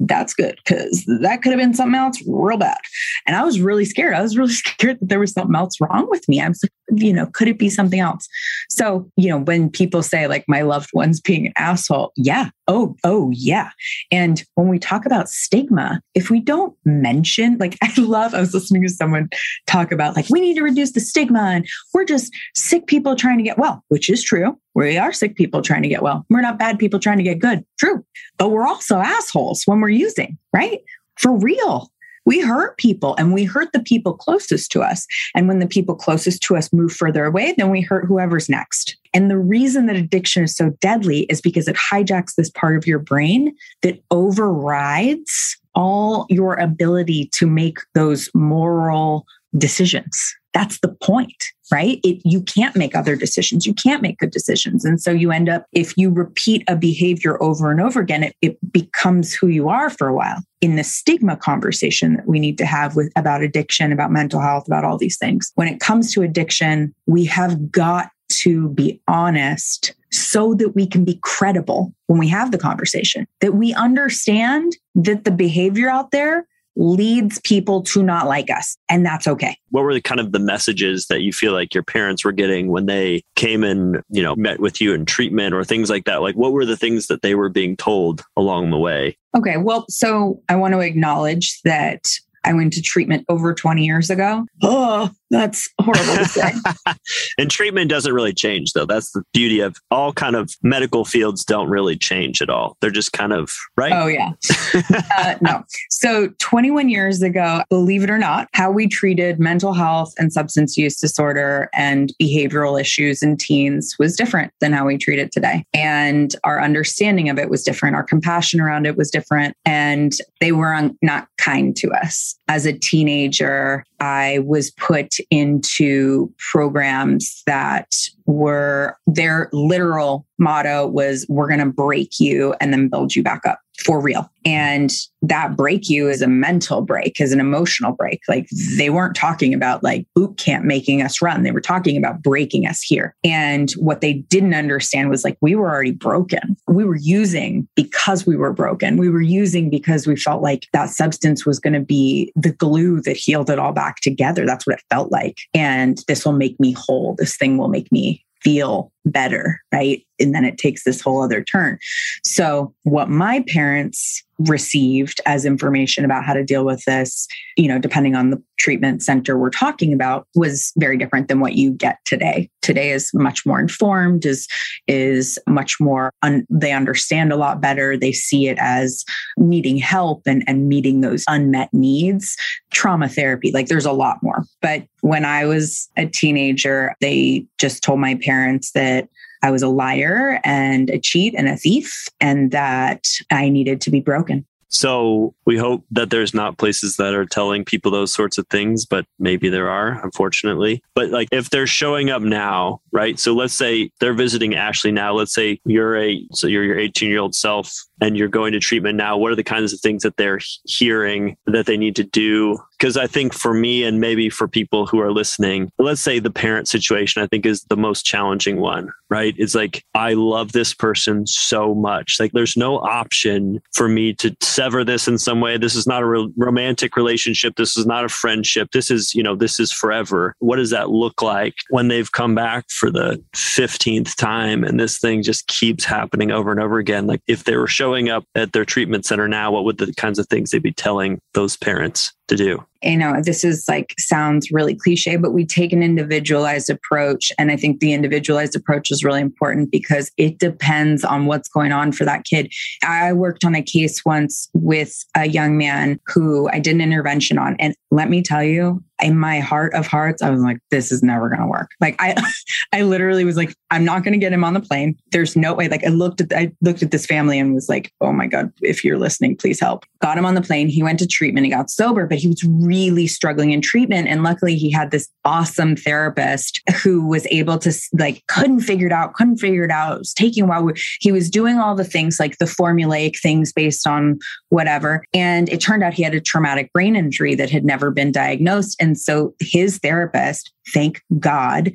that's 0.00 0.34
good 0.34 0.58
because 0.64 1.04
that 1.20 1.42
could 1.42 1.52
have 1.52 1.60
been 1.60 1.74
something 1.74 1.94
else 1.98 2.22
real 2.26 2.56
bad. 2.56 2.78
And 3.26 3.36
I 3.36 3.44
was 3.44 3.60
really 3.60 3.84
scared. 3.84 4.14
I 4.14 4.22
was 4.22 4.36
really 4.36 4.52
scared 4.52 4.98
that 5.00 5.08
there 5.08 5.20
was 5.20 5.32
something 5.32 5.54
else 5.54 5.80
wrong 5.80 6.08
with 6.08 6.28
me. 6.28 6.40
I 6.40 6.48
was 6.48 6.62
like, 6.64 7.00
you 7.00 7.12
know, 7.12 7.26
could 7.26 7.48
it 7.48 7.58
be 7.58 7.68
something 7.68 8.00
else? 8.00 8.26
So, 8.70 9.10
you 9.16 9.28
know, 9.28 9.38
when 9.38 9.70
people 9.70 10.02
say 10.02 10.26
like 10.26 10.44
my 10.48 10.62
loved 10.62 10.90
ones 10.92 11.20
being 11.20 11.46
an 11.46 11.52
asshole, 11.56 12.12
yeah. 12.16 12.50
Oh, 12.66 12.96
oh, 13.04 13.30
yeah. 13.34 13.70
And 14.12 14.44
when 14.54 14.68
we 14.68 14.78
talk 14.78 15.04
about 15.04 15.28
stigma, 15.28 16.00
if 16.14 16.30
we 16.30 16.40
don't 16.40 16.74
mention, 16.84 17.58
like, 17.58 17.76
I 17.82 17.92
love, 17.98 18.32
I 18.32 18.40
was 18.40 18.54
listening 18.54 18.82
to 18.82 18.88
someone 18.88 19.28
talk 19.66 19.92
about 19.92 20.16
like, 20.16 20.30
we 20.30 20.40
need 20.40 20.54
to 20.54 20.62
reduce 20.62 20.92
the 20.92 21.00
stigma 21.00 21.40
and 21.40 21.68
we're 21.92 22.04
just 22.04 22.32
sick 22.54 22.86
people 22.86 23.16
trying 23.16 23.38
to 23.38 23.44
get 23.44 23.58
well, 23.58 23.84
which 23.88 24.08
is 24.08 24.22
true. 24.22 24.56
We 24.74 24.98
are 24.98 25.12
sick 25.12 25.34
people 25.34 25.62
trying 25.62 25.82
to 25.82 25.88
get 25.88 26.02
well. 26.02 26.24
We're 26.30 26.40
not 26.40 26.58
bad 26.58 26.78
people 26.78 27.00
trying 27.00 27.18
to 27.18 27.24
get 27.24 27.40
good. 27.40 27.64
True. 27.78 28.04
But 28.38 28.50
we're 28.50 28.66
also 28.66 28.98
assholes 28.98 29.64
when 29.66 29.80
we're 29.80 29.89
using, 29.90 30.38
right? 30.52 30.80
For 31.16 31.36
real. 31.36 31.90
We 32.26 32.40
hurt 32.40 32.76
people 32.76 33.14
and 33.16 33.32
we 33.32 33.44
hurt 33.44 33.72
the 33.72 33.80
people 33.80 34.14
closest 34.14 34.70
to 34.72 34.82
us. 34.82 35.06
And 35.34 35.48
when 35.48 35.58
the 35.58 35.66
people 35.66 35.94
closest 35.94 36.42
to 36.44 36.56
us 36.56 36.72
move 36.72 36.92
further 36.92 37.24
away, 37.24 37.54
then 37.56 37.70
we 37.70 37.80
hurt 37.80 38.04
whoever's 38.04 38.48
next. 38.48 38.96
And 39.14 39.30
the 39.30 39.38
reason 39.38 39.86
that 39.86 39.96
addiction 39.96 40.44
is 40.44 40.54
so 40.54 40.70
deadly 40.80 41.20
is 41.24 41.40
because 41.40 41.66
it 41.66 41.76
hijacks 41.76 42.34
this 42.34 42.50
part 42.50 42.76
of 42.76 42.86
your 42.86 42.98
brain 42.98 43.54
that 43.82 44.02
overrides 44.10 45.56
all 45.74 46.26
your 46.28 46.54
ability 46.54 47.30
to 47.34 47.46
make 47.46 47.78
those 47.94 48.28
moral 48.34 49.26
decisions. 49.56 50.34
That's 50.52 50.80
the 50.80 50.96
point 51.02 51.44
right? 51.70 52.00
It, 52.02 52.20
you 52.24 52.42
can't 52.42 52.76
make 52.76 52.94
other 52.94 53.16
decisions. 53.16 53.66
You 53.66 53.74
can't 53.74 54.02
make 54.02 54.18
good 54.18 54.30
decisions. 54.30 54.84
And 54.84 55.00
so 55.00 55.10
you 55.10 55.30
end 55.30 55.48
up, 55.48 55.66
if 55.72 55.96
you 55.96 56.10
repeat 56.10 56.64
a 56.68 56.76
behavior 56.76 57.40
over 57.42 57.70
and 57.70 57.80
over 57.80 58.00
again, 58.00 58.24
it, 58.24 58.36
it 58.42 58.72
becomes 58.72 59.32
who 59.32 59.46
you 59.46 59.68
are 59.68 59.90
for 59.90 60.08
a 60.08 60.14
while. 60.14 60.42
In 60.60 60.76
the 60.76 60.84
stigma 60.84 61.36
conversation 61.36 62.16
that 62.16 62.26
we 62.26 62.38
need 62.38 62.58
to 62.58 62.66
have 62.66 62.96
with 62.96 63.12
about 63.16 63.42
addiction, 63.42 63.92
about 63.92 64.10
mental 64.10 64.40
health, 64.40 64.66
about 64.66 64.84
all 64.84 64.98
these 64.98 65.16
things, 65.16 65.52
when 65.54 65.68
it 65.68 65.80
comes 65.80 66.12
to 66.14 66.22
addiction, 66.22 66.94
we 67.06 67.24
have 67.26 67.70
got 67.70 68.10
to 68.28 68.68
be 68.70 69.00
honest 69.08 69.94
so 70.12 70.54
that 70.54 70.74
we 70.74 70.86
can 70.86 71.04
be 71.04 71.18
credible 71.22 71.94
when 72.06 72.18
we 72.18 72.28
have 72.28 72.50
the 72.50 72.58
conversation, 72.58 73.26
that 73.40 73.54
we 73.54 73.72
understand 73.74 74.76
that 74.94 75.24
the 75.24 75.30
behavior 75.30 75.88
out 75.88 76.10
there 76.10 76.46
leads 76.76 77.40
people 77.40 77.82
to 77.82 78.02
not 78.02 78.26
like 78.26 78.50
us. 78.50 78.76
And 78.88 79.04
that's 79.04 79.26
okay. 79.26 79.56
What 79.70 79.82
were 79.82 79.94
the 79.94 80.00
kind 80.00 80.20
of 80.20 80.32
the 80.32 80.38
messages 80.38 81.06
that 81.06 81.20
you 81.22 81.32
feel 81.32 81.52
like 81.52 81.74
your 81.74 81.82
parents 81.82 82.24
were 82.24 82.32
getting 82.32 82.68
when 82.70 82.86
they 82.86 83.22
came 83.36 83.64
and, 83.64 84.02
you 84.08 84.22
know, 84.22 84.34
met 84.36 84.60
with 84.60 84.80
you 84.80 84.94
in 84.94 85.04
treatment 85.04 85.54
or 85.54 85.64
things 85.64 85.90
like 85.90 86.04
that? 86.04 86.22
Like 86.22 86.36
what 86.36 86.52
were 86.52 86.64
the 86.64 86.76
things 86.76 87.08
that 87.08 87.22
they 87.22 87.34
were 87.34 87.48
being 87.48 87.76
told 87.76 88.22
along 88.36 88.70
the 88.70 88.78
way? 88.78 89.16
Okay. 89.36 89.56
Well, 89.56 89.84
so 89.88 90.42
I 90.48 90.56
want 90.56 90.74
to 90.74 90.80
acknowledge 90.80 91.60
that 91.64 92.06
I 92.44 92.52
went 92.52 92.72
to 92.74 92.82
treatment 92.82 93.24
over 93.28 93.52
20 93.54 93.84
years 93.84 94.10
ago. 94.10 94.46
Oh, 94.62 95.10
that's 95.30 95.68
horrible 95.80 96.16
to 96.16 96.24
say. 96.24 96.52
and 97.38 97.50
treatment 97.50 97.88
doesn't 97.88 98.12
really 98.12 98.34
change 98.34 98.72
though. 98.72 98.84
That's 98.84 99.12
the 99.12 99.22
beauty 99.32 99.60
of 99.60 99.76
all 99.90 100.12
kind 100.12 100.36
of 100.36 100.50
medical 100.62 101.04
fields 101.04 101.44
don't 101.44 101.68
really 101.68 101.96
change 101.96 102.42
at 102.42 102.50
all. 102.50 102.76
They're 102.80 102.90
just 102.90 103.12
kind 103.12 103.32
of 103.32 103.52
right. 103.76 103.92
Oh 103.92 104.06
yeah. 104.06 104.32
uh, 105.16 105.36
no. 105.40 105.62
So 105.90 106.28
21 106.38 106.88
years 106.88 107.22
ago, 107.22 107.62
believe 107.70 108.02
it 108.02 108.10
or 108.10 108.18
not, 108.18 108.48
how 108.52 108.70
we 108.70 108.88
treated 108.88 109.38
mental 109.38 109.72
health 109.72 110.12
and 110.18 110.32
substance 110.32 110.76
use 110.76 110.98
disorder 110.98 111.70
and 111.72 112.12
behavioral 112.20 112.80
issues 112.80 113.22
in 113.22 113.36
teens 113.36 113.96
was 113.98 114.16
different 114.16 114.52
than 114.60 114.72
how 114.72 114.86
we 114.86 114.98
treat 114.98 115.18
it 115.18 115.30
today. 115.32 115.64
And 115.72 116.34
our 116.44 116.60
understanding 116.60 117.28
of 117.28 117.38
it 117.38 117.48
was 117.48 117.62
different. 117.62 117.94
Our 117.94 118.02
compassion 118.02 118.60
around 118.60 118.86
it 118.86 118.96
was 118.96 119.10
different. 119.10 119.56
And 119.64 120.12
they 120.40 120.52
were 120.52 120.90
not 121.02 121.28
kind 121.38 121.76
to 121.76 121.90
us. 121.92 122.36
As 122.48 122.66
a 122.66 122.72
teenager, 122.72 123.84
I 124.00 124.40
was 124.40 124.70
put 124.72 125.19
into 125.30 126.32
programs 126.38 127.42
that 127.46 127.94
were 128.26 128.96
their 129.06 129.48
literal 129.52 130.26
motto 130.38 130.86
was 130.86 131.26
we're 131.28 131.48
going 131.48 131.60
to 131.60 131.66
break 131.66 132.18
you 132.18 132.54
and 132.60 132.72
then 132.72 132.88
build 132.88 133.14
you 133.14 133.22
back 133.22 133.44
up 133.46 133.60
for 133.84 134.00
real. 134.00 134.30
And 134.44 134.90
that 135.22 135.56
break 135.56 135.90
you 135.90 136.08
is 136.08 136.22
a 136.22 136.26
mental 136.26 136.80
break, 136.80 137.20
is 137.20 137.32
an 137.32 137.40
emotional 137.40 137.92
break. 137.92 138.22
Like 138.28 138.48
they 138.76 138.88
weren't 138.88 139.14
talking 139.14 139.52
about 139.52 139.82
like 139.82 140.06
boot 140.14 140.38
camp 140.38 140.64
making 140.64 141.02
us 141.02 141.20
run. 141.20 141.42
They 141.42 141.50
were 141.50 141.60
talking 141.60 141.96
about 141.96 142.22
breaking 142.22 142.66
us 142.66 142.80
here. 142.80 143.14
And 143.22 143.70
what 143.72 144.00
they 144.00 144.14
didn't 144.14 144.54
understand 144.54 145.10
was 145.10 145.24
like 145.24 145.36
we 145.40 145.54
were 145.54 145.70
already 145.70 145.92
broken. 145.92 146.56
We 146.68 146.84
were 146.84 146.96
using 146.96 147.68
because 147.76 148.26
we 148.26 148.36
were 148.36 148.52
broken. 148.52 148.96
We 148.96 149.10
were 149.10 149.20
using 149.20 149.68
because 149.68 150.06
we 150.06 150.16
felt 150.16 150.42
like 150.42 150.66
that 150.72 150.90
substance 150.90 151.44
was 151.44 151.58
going 151.58 151.74
to 151.74 151.80
be 151.80 152.32
the 152.34 152.52
glue 152.52 153.02
that 153.02 153.16
healed 153.16 153.50
it 153.50 153.58
all 153.58 153.72
back 153.72 153.96
together. 154.00 154.46
That's 154.46 154.66
what 154.66 154.78
it 154.78 154.84
felt 154.90 155.12
like. 155.12 155.38
And 155.52 156.02
this 156.08 156.24
will 156.24 156.32
make 156.32 156.58
me 156.58 156.72
whole. 156.72 157.14
This 157.18 157.36
thing 157.36 157.58
will 157.58 157.68
make 157.68 157.92
me 157.92 158.24
feel 158.42 158.92
better, 159.04 159.60
right? 159.72 160.04
And 160.18 160.34
then 160.34 160.44
it 160.44 160.58
takes 160.58 160.84
this 160.84 161.00
whole 161.00 161.22
other 161.22 161.42
turn. 161.42 161.78
So, 162.24 162.74
what 162.84 163.08
my 163.08 163.44
parents 163.48 164.22
received 164.38 165.20
as 165.26 165.44
information 165.44 166.04
about 166.04 166.24
how 166.24 166.32
to 166.32 166.44
deal 166.44 166.64
with 166.64 166.82
this, 166.84 167.28
you 167.56 167.68
know, 167.68 167.78
depending 167.78 168.14
on 168.14 168.30
the 168.30 168.42
treatment 168.60 169.02
center 169.02 169.38
we're 169.38 169.50
talking 169.50 169.92
about, 169.92 170.26
was 170.34 170.72
very 170.76 170.96
different 170.96 171.28
than 171.28 171.40
what 171.40 171.54
you 171.54 171.72
get 171.72 171.98
today. 172.04 172.50
Today 172.60 172.90
is 172.90 173.10
much 173.14 173.46
more 173.46 173.58
informed, 173.58 174.26
is 174.26 174.46
is 174.86 175.38
much 175.48 175.80
more 175.80 176.12
un- 176.22 176.46
they 176.50 176.72
understand 176.72 177.32
a 177.32 177.36
lot 177.36 177.60
better. 177.60 177.96
They 177.96 178.12
see 178.12 178.48
it 178.48 178.58
as 178.60 179.04
needing 179.38 179.78
help 179.78 180.22
and 180.26 180.44
and 180.46 180.68
meeting 180.68 181.00
those 181.00 181.24
unmet 181.28 181.72
needs. 181.72 182.36
Trauma 182.70 183.08
therapy, 183.08 183.50
like 183.52 183.68
there's 183.68 183.86
a 183.86 183.92
lot 183.92 184.22
more. 184.22 184.44
But 184.60 184.84
when 185.00 185.24
I 185.24 185.46
was 185.46 185.88
a 185.96 186.06
teenager, 186.06 186.94
they 187.00 187.46
just 187.58 187.82
told 187.82 187.98
my 187.98 188.16
parents 188.16 188.72
that 188.72 188.90
that 188.90 189.08
I 189.42 189.50
was 189.50 189.62
a 189.62 189.68
liar 189.68 190.40
and 190.44 190.90
a 190.90 190.98
cheat 190.98 191.34
and 191.36 191.48
a 191.48 191.56
thief, 191.56 192.08
and 192.20 192.50
that 192.50 193.06
I 193.30 193.48
needed 193.48 193.80
to 193.82 193.90
be 193.90 194.00
broken. 194.00 194.44
So 194.70 195.34
we 195.44 195.58
hope 195.58 195.84
that 195.90 196.10
there's 196.10 196.32
not 196.32 196.56
places 196.56 196.96
that 196.96 197.12
are 197.14 197.26
telling 197.26 197.64
people 197.64 197.90
those 197.90 198.12
sorts 198.12 198.38
of 198.38 198.46
things, 198.48 198.86
but 198.86 199.04
maybe 199.18 199.48
there 199.48 199.68
are, 199.68 200.02
unfortunately. 200.02 200.82
But 200.94 201.10
like 201.10 201.28
if 201.32 201.50
they're 201.50 201.66
showing 201.66 202.10
up 202.10 202.22
now, 202.22 202.80
right? 202.92 203.18
So 203.18 203.34
let's 203.34 203.54
say 203.54 203.90
they're 204.00 204.14
visiting 204.14 204.54
Ashley 204.54 204.92
now. 204.92 205.12
Let's 205.12 205.32
say 205.32 205.60
you're 205.64 205.96
a 205.96 206.24
so 206.32 206.46
you're 206.46 206.64
your 206.64 206.78
18 206.78 207.10
year 207.10 207.18
old 207.18 207.34
self 207.34 207.74
and 208.00 208.16
you're 208.16 208.28
going 208.28 208.52
to 208.52 208.60
treatment 208.60 208.96
now. 208.96 209.16
What 209.16 209.32
are 209.32 209.36
the 209.36 209.44
kinds 209.44 209.72
of 209.72 209.80
things 209.80 210.02
that 210.02 210.16
they're 210.16 210.40
hearing 210.64 211.36
that 211.46 211.66
they 211.66 211.76
need 211.76 211.96
to 211.96 212.04
do 212.04 212.58
because 212.80 212.96
I 212.96 213.06
think 213.06 213.34
for 213.34 213.52
me 213.52 213.84
and 213.84 214.00
maybe 214.00 214.30
for 214.30 214.48
people 214.48 214.86
who 214.86 215.00
are 215.00 215.12
listening, 215.12 215.70
let's 215.78 216.00
say 216.00 216.18
the 216.18 216.30
parent 216.30 216.66
situation, 216.66 217.22
I 217.22 217.26
think 217.26 217.44
is 217.44 217.62
the 217.64 217.76
most 217.76 218.06
challenging 218.06 218.58
one, 218.58 218.90
right? 219.10 219.34
It's 219.36 219.54
like, 219.54 219.84
I 219.94 220.14
love 220.14 220.52
this 220.52 220.72
person 220.72 221.26
so 221.26 221.74
much. 221.74 222.18
Like, 222.18 222.32
there's 222.32 222.56
no 222.56 222.78
option 222.78 223.60
for 223.74 223.86
me 223.86 224.14
to 224.14 224.34
sever 224.40 224.82
this 224.82 225.06
in 225.06 225.18
some 225.18 225.42
way. 225.42 225.58
This 225.58 225.74
is 225.74 225.86
not 225.86 226.02
a 226.02 226.06
re- 226.06 226.32
romantic 226.38 226.96
relationship. 226.96 227.56
This 227.56 227.76
is 227.76 227.84
not 227.84 228.06
a 228.06 228.08
friendship. 228.08 228.70
This 228.72 228.90
is, 228.90 229.14
you 229.14 229.22
know, 229.22 229.36
this 229.36 229.60
is 229.60 229.70
forever. 229.70 230.34
What 230.38 230.56
does 230.56 230.70
that 230.70 230.88
look 230.88 231.20
like 231.20 231.56
when 231.68 231.88
they've 231.88 232.10
come 232.10 232.34
back 232.34 232.70
for 232.70 232.90
the 232.90 233.22
15th 233.34 234.14
time 234.16 234.64
and 234.64 234.80
this 234.80 234.98
thing 234.98 235.22
just 235.22 235.46
keeps 235.48 235.84
happening 235.84 236.30
over 236.30 236.50
and 236.50 236.60
over 236.60 236.78
again? 236.78 237.06
Like, 237.06 237.20
if 237.26 237.44
they 237.44 237.56
were 237.58 237.68
showing 237.90 238.08
up 238.08 238.24
at 238.36 238.52
their 238.52 238.64
treatment 238.64 239.04
center 239.04 239.26
now, 239.26 239.50
what 239.50 239.64
would 239.64 239.78
the 239.78 239.92
kinds 239.94 240.18
of 240.18 240.26
things 240.28 240.50
they'd 240.50 240.62
be 240.62 240.72
telling 240.72 241.20
those 241.34 241.56
parents 241.56 242.12
to 242.30 242.36
do? 242.36 242.64
you 242.82 242.96
know, 242.96 243.20
this 243.22 243.44
is 243.44 243.66
like 243.68 243.94
sounds 243.98 244.50
really 244.50 244.74
cliche, 244.74 245.16
but 245.16 245.32
we 245.32 245.44
take 245.44 245.72
an 245.72 245.82
individualized 245.82 246.70
approach. 246.70 247.30
And 247.38 247.50
I 247.50 247.56
think 247.56 247.80
the 247.80 247.92
individualized 247.92 248.56
approach 248.56 248.90
is 248.90 249.04
really 249.04 249.20
important 249.20 249.70
because 249.70 250.10
it 250.16 250.38
depends 250.38 251.04
on 251.04 251.26
what's 251.26 251.48
going 251.48 251.72
on 251.72 251.92
for 251.92 252.04
that 252.04 252.24
kid. 252.24 252.52
I 252.82 253.12
worked 253.12 253.44
on 253.44 253.54
a 253.54 253.62
case 253.62 254.04
once 254.04 254.48
with 254.54 255.04
a 255.14 255.28
young 255.28 255.58
man 255.58 256.00
who 256.06 256.48
I 256.50 256.58
did 256.58 256.74
an 256.74 256.80
intervention 256.80 257.38
on. 257.38 257.56
And 257.58 257.74
let 257.90 258.08
me 258.08 258.22
tell 258.22 258.42
you, 258.42 258.82
in 259.02 259.18
my 259.18 259.40
heart 259.40 259.74
of 259.74 259.86
hearts, 259.86 260.22
I 260.22 260.30
was 260.30 260.42
like, 260.42 260.58
this 260.70 260.92
is 260.92 261.02
never 261.02 261.28
going 261.28 261.40
to 261.40 261.46
work. 261.46 261.70
Like 261.80 261.96
I, 261.98 262.14
I 262.72 262.82
literally 262.82 263.24
was 263.24 263.36
like, 263.36 263.54
I'm 263.70 263.84
not 263.84 264.04
going 264.04 264.12
to 264.12 264.18
get 264.18 264.32
him 264.32 264.44
on 264.44 264.54
the 264.54 264.60
plane. 264.60 264.96
There's 265.10 265.36
no 265.36 265.54
way. 265.54 265.68
Like 265.68 265.84
I 265.84 265.88
looked 265.88 266.20
at, 266.20 266.32
I 266.32 266.52
looked 266.60 266.82
at 266.82 266.90
this 266.90 267.06
family 267.06 267.38
and 267.38 267.54
was 267.54 267.68
like, 267.68 267.92
oh 268.00 268.12
my 268.12 268.26
God, 268.26 268.52
if 268.60 268.84
you're 268.84 268.98
listening, 268.98 269.36
please 269.36 269.58
help. 269.58 269.84
Got 270.00 270.18
him 270.18 270.26
on 270.26 270.34
the 270.34 270.42
plane. 270.42 270.68
He 270.68 270.82
went 270.82 270.98
to 271.00 271.06
treatment. 271.06 271.46
He 271.46 271.50
got 271.50 271.70
sober, 271.70 272.06
but 272.06 272.18
he 272.20 272.28
was 272.28 272.44
really 272.44 273.06
struggling 273.06 273.52
in 273.52 273.60
treatment. 273.60 274.08
And 274.08 274.22
luckily 274.22 274.56
he 274.56 274.70
had 274.70 274.90
this 274.90 275.08
awesome 275.24 275.76
therapist 275.76 276.60
who 276.82 277.06
was 277.06 277.26
able 277.30 277.58
to 277.58 277.72
like, 277.92 278.22
couldn't 278.28 278.60
figure 278.60 278.86
it 278.86 278.92
out, 278.92 279.14
couldn't 279.14 279.38
figure 279.38 279.64
it 279.64 279.70
out. 279.70 279.96
It 279.96 279.98
was 280.00 280.14
taking 280.14 280.44
a 280.44 280.46
while. 280.46 280.70
He 281.00 281.12
was 281.12 281.30
doing 281.30 281.58
all 281.58 281.74
the 281.74 281.84
things 281.84 282.20
like 282.20 282.38
the 282.38 282.44
formulaic 282.44 283.18
things 283.18 283.52
based 283.52 283.86
on 283.86 284.18
whatever. 284.48 285.04
And 285.14 285.48
it 285.48 285.60
turned 285.60 285.82
out 285.82 285.94
he 285.94 286.02
had 286.02 286.14
a 286.14 286.20
traumatic 286.20 286.72
brain 286.72 286.96
injury 286.96 287.34
that 287.34 287.50
had 287.50 287.64
never 287.64 287.90
been 287.90 288.12
diagnosed. 288.12 288.76
And 288.80 288.98
so 288.98 289.34
his 289.40 289.78
therapist, 289.78 290.52
thank 290.72 291.02
God, 291.18 291.72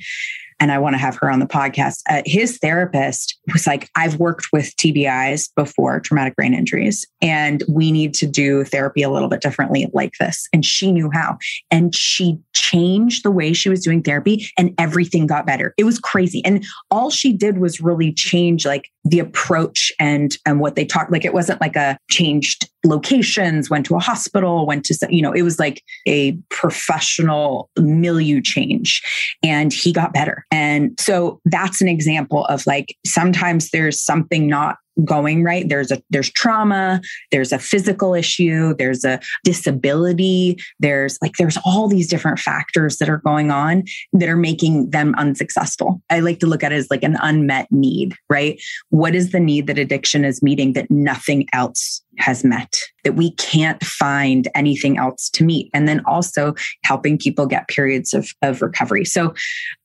and 0.60 0.72
I 0.72 0.78
want 0.78 0.94
to 0.94 0.98
have 0.98 1.16
her 1.18 1.30
on 1.30 1.40
the 1.40 1.46
podcast. 1.46 2.02
Uh, 2.10 2.22
his 2.26 2.58
therapist 2.58 3.38
was 3.52 3.68
like, 3.68 3.90
I've 3.96 4.18
worked 4.20 4.48
with 4.54 4.76
TBIs 4.78 5.50
before, 5.56 6.00
traumatic 6.00 6.36
brain 6.36 6.54
injuries, 6.54 7.06
and 7.22 7.64
we 7.68 7.92
need 7.92 8.14
to 8.16 8.28
do 8.28 8.64
therapy 8.64 9.02
a 9.02 9.10
little 9.10 9.30
bit 9.30 9.42
differently 9.42 9.90
like 9.94 10.14
this. 10.20 10.48
And 10.54 10.66
she 10.66 10.92
knew 10.92 11.10
how. 11.12 11.38
And 11.72 11.94
she 11.94 12.40
changed 12.54 13.24
the 13.24 13.32
way 13.32 13.54
she 13.54 13.70
was 13.70 13.84
doing 13.84 14.02
therapy, 14.02 14.48
and 14.58 14.74
everything 14.78 15.28
got 15.28 15.46
better. 15.46 15.74
It 15.78 15.84
was 15.84 16.00
crazy. 16.00 16.44
And 16.46 16.66
all 16.92 17.10
she 17.10 17.34
did 17.34 17.58
was 17.58 17.82
really 17.82 18.14
change 18.14 18.66
like 18.66 18.90
the 19.04 19.20
approach 19.20 19.92
and 20.00 20.38
and 20.46 20.60
what 20.60 20.76
they 20.76 20.84
talked 20.84 21.12
like 21.12 21.24
it 21.24 21.34
wasn't 21.34 21.62
like 21.62 21.76
a 21.76 21.98
changed 22.10 22.70
locations 22.86 23.70
went 23.70 23.86
to 23.88 23.96
a 23.96 24.00
hospital 24.00 24.66
went 24.66 24.86
to 24.86 24.96
you 25.10 25.22
know 25.22 25.32
it 25.32 25.42
was 25.42 25.60
like 25.60 25.84
a 26.08 26.34
professional 26.50 27.70
milieu 27.78 28.42
change. 28.42 29.02
And 29.44 29.74
he 29.74 29.92
got 29.92 30.14
better. 30.14 30.46
And 30.52 31.00
so 31.00 31.42
that's 31.46 31.82
an 31.82 31.88
example 31.88 32.46
of 32.46 32.66
like 32.66 32.96
sometimes 33.06 33.72
there's 33.72 34.02
something 34.02 34.48
not 34.48 34.78
going 35.04 35.44
right 35.44 35.68
there's 35.68 35.92
a 35.92 36.02
there's 36.10 36.32
trauma 36.32 37.02
there's 37.32 37.52
a 37.52 37.60
physical 37.60 38.14
issue 38.14 38.74
there's 38.76 39.04
a 39.04 39.20
disability 39.44 40.58
there's 40.80 41.18
like 41.22 41.34
there's 41.38 41.58
all 41.66 41.88
these 41.88 42.08
different 42.08 42.40
factors 42.40 42.98
that 42.98 43.10
are 43.10 43.18
going 43.18 43.52
on 43.52 43.84
that 44.14 44.30
are 44.30 44.38
making 44.38 44.90
them 44.90 45.16
unsuccessful. 45.18 46.02
I 46.10 46.20
like 46.20 46.40
to 46.40 46.48
look 46.48 46.64
at 46.64 46.72
it 46.72 46.76
as 46.76 46.88
like 46.90 47.04
an 47.04 47.18
unmet 47.22 47.72
need 47.72 48.16
right? 48.30 48.62
What 48.90 49.16
is 49.16 49.32
the 49.32 49.40
need 49.40 49.68
that 49.68 49.78
addiction 49.78 50.26
is 50.26 50.42
meeting 50.42 50.74
that 50.74 50.90
nothing 50.90 51.48
else 51.54 52.02
has 52.18 52.44
met 52.44 52.76
that 53.06 53.16
we 53.16 53.32
can't 53.36 53.82
find 53.84 54.50
anything 54.54 54.98
else 54.98 55.30
to 55.30 55.46
meet 55.46 55.70
and 55.74 55.88
then 55.88 56.02
also 56.06 56.54
helping 56.84 57.18
people 57.18 57.46
get 57.46 57.70
periods 57.70 58.14
of, 58.14 58.30
of 58.42 58.62
recovery 58.62 59.06
so 59.06 59.34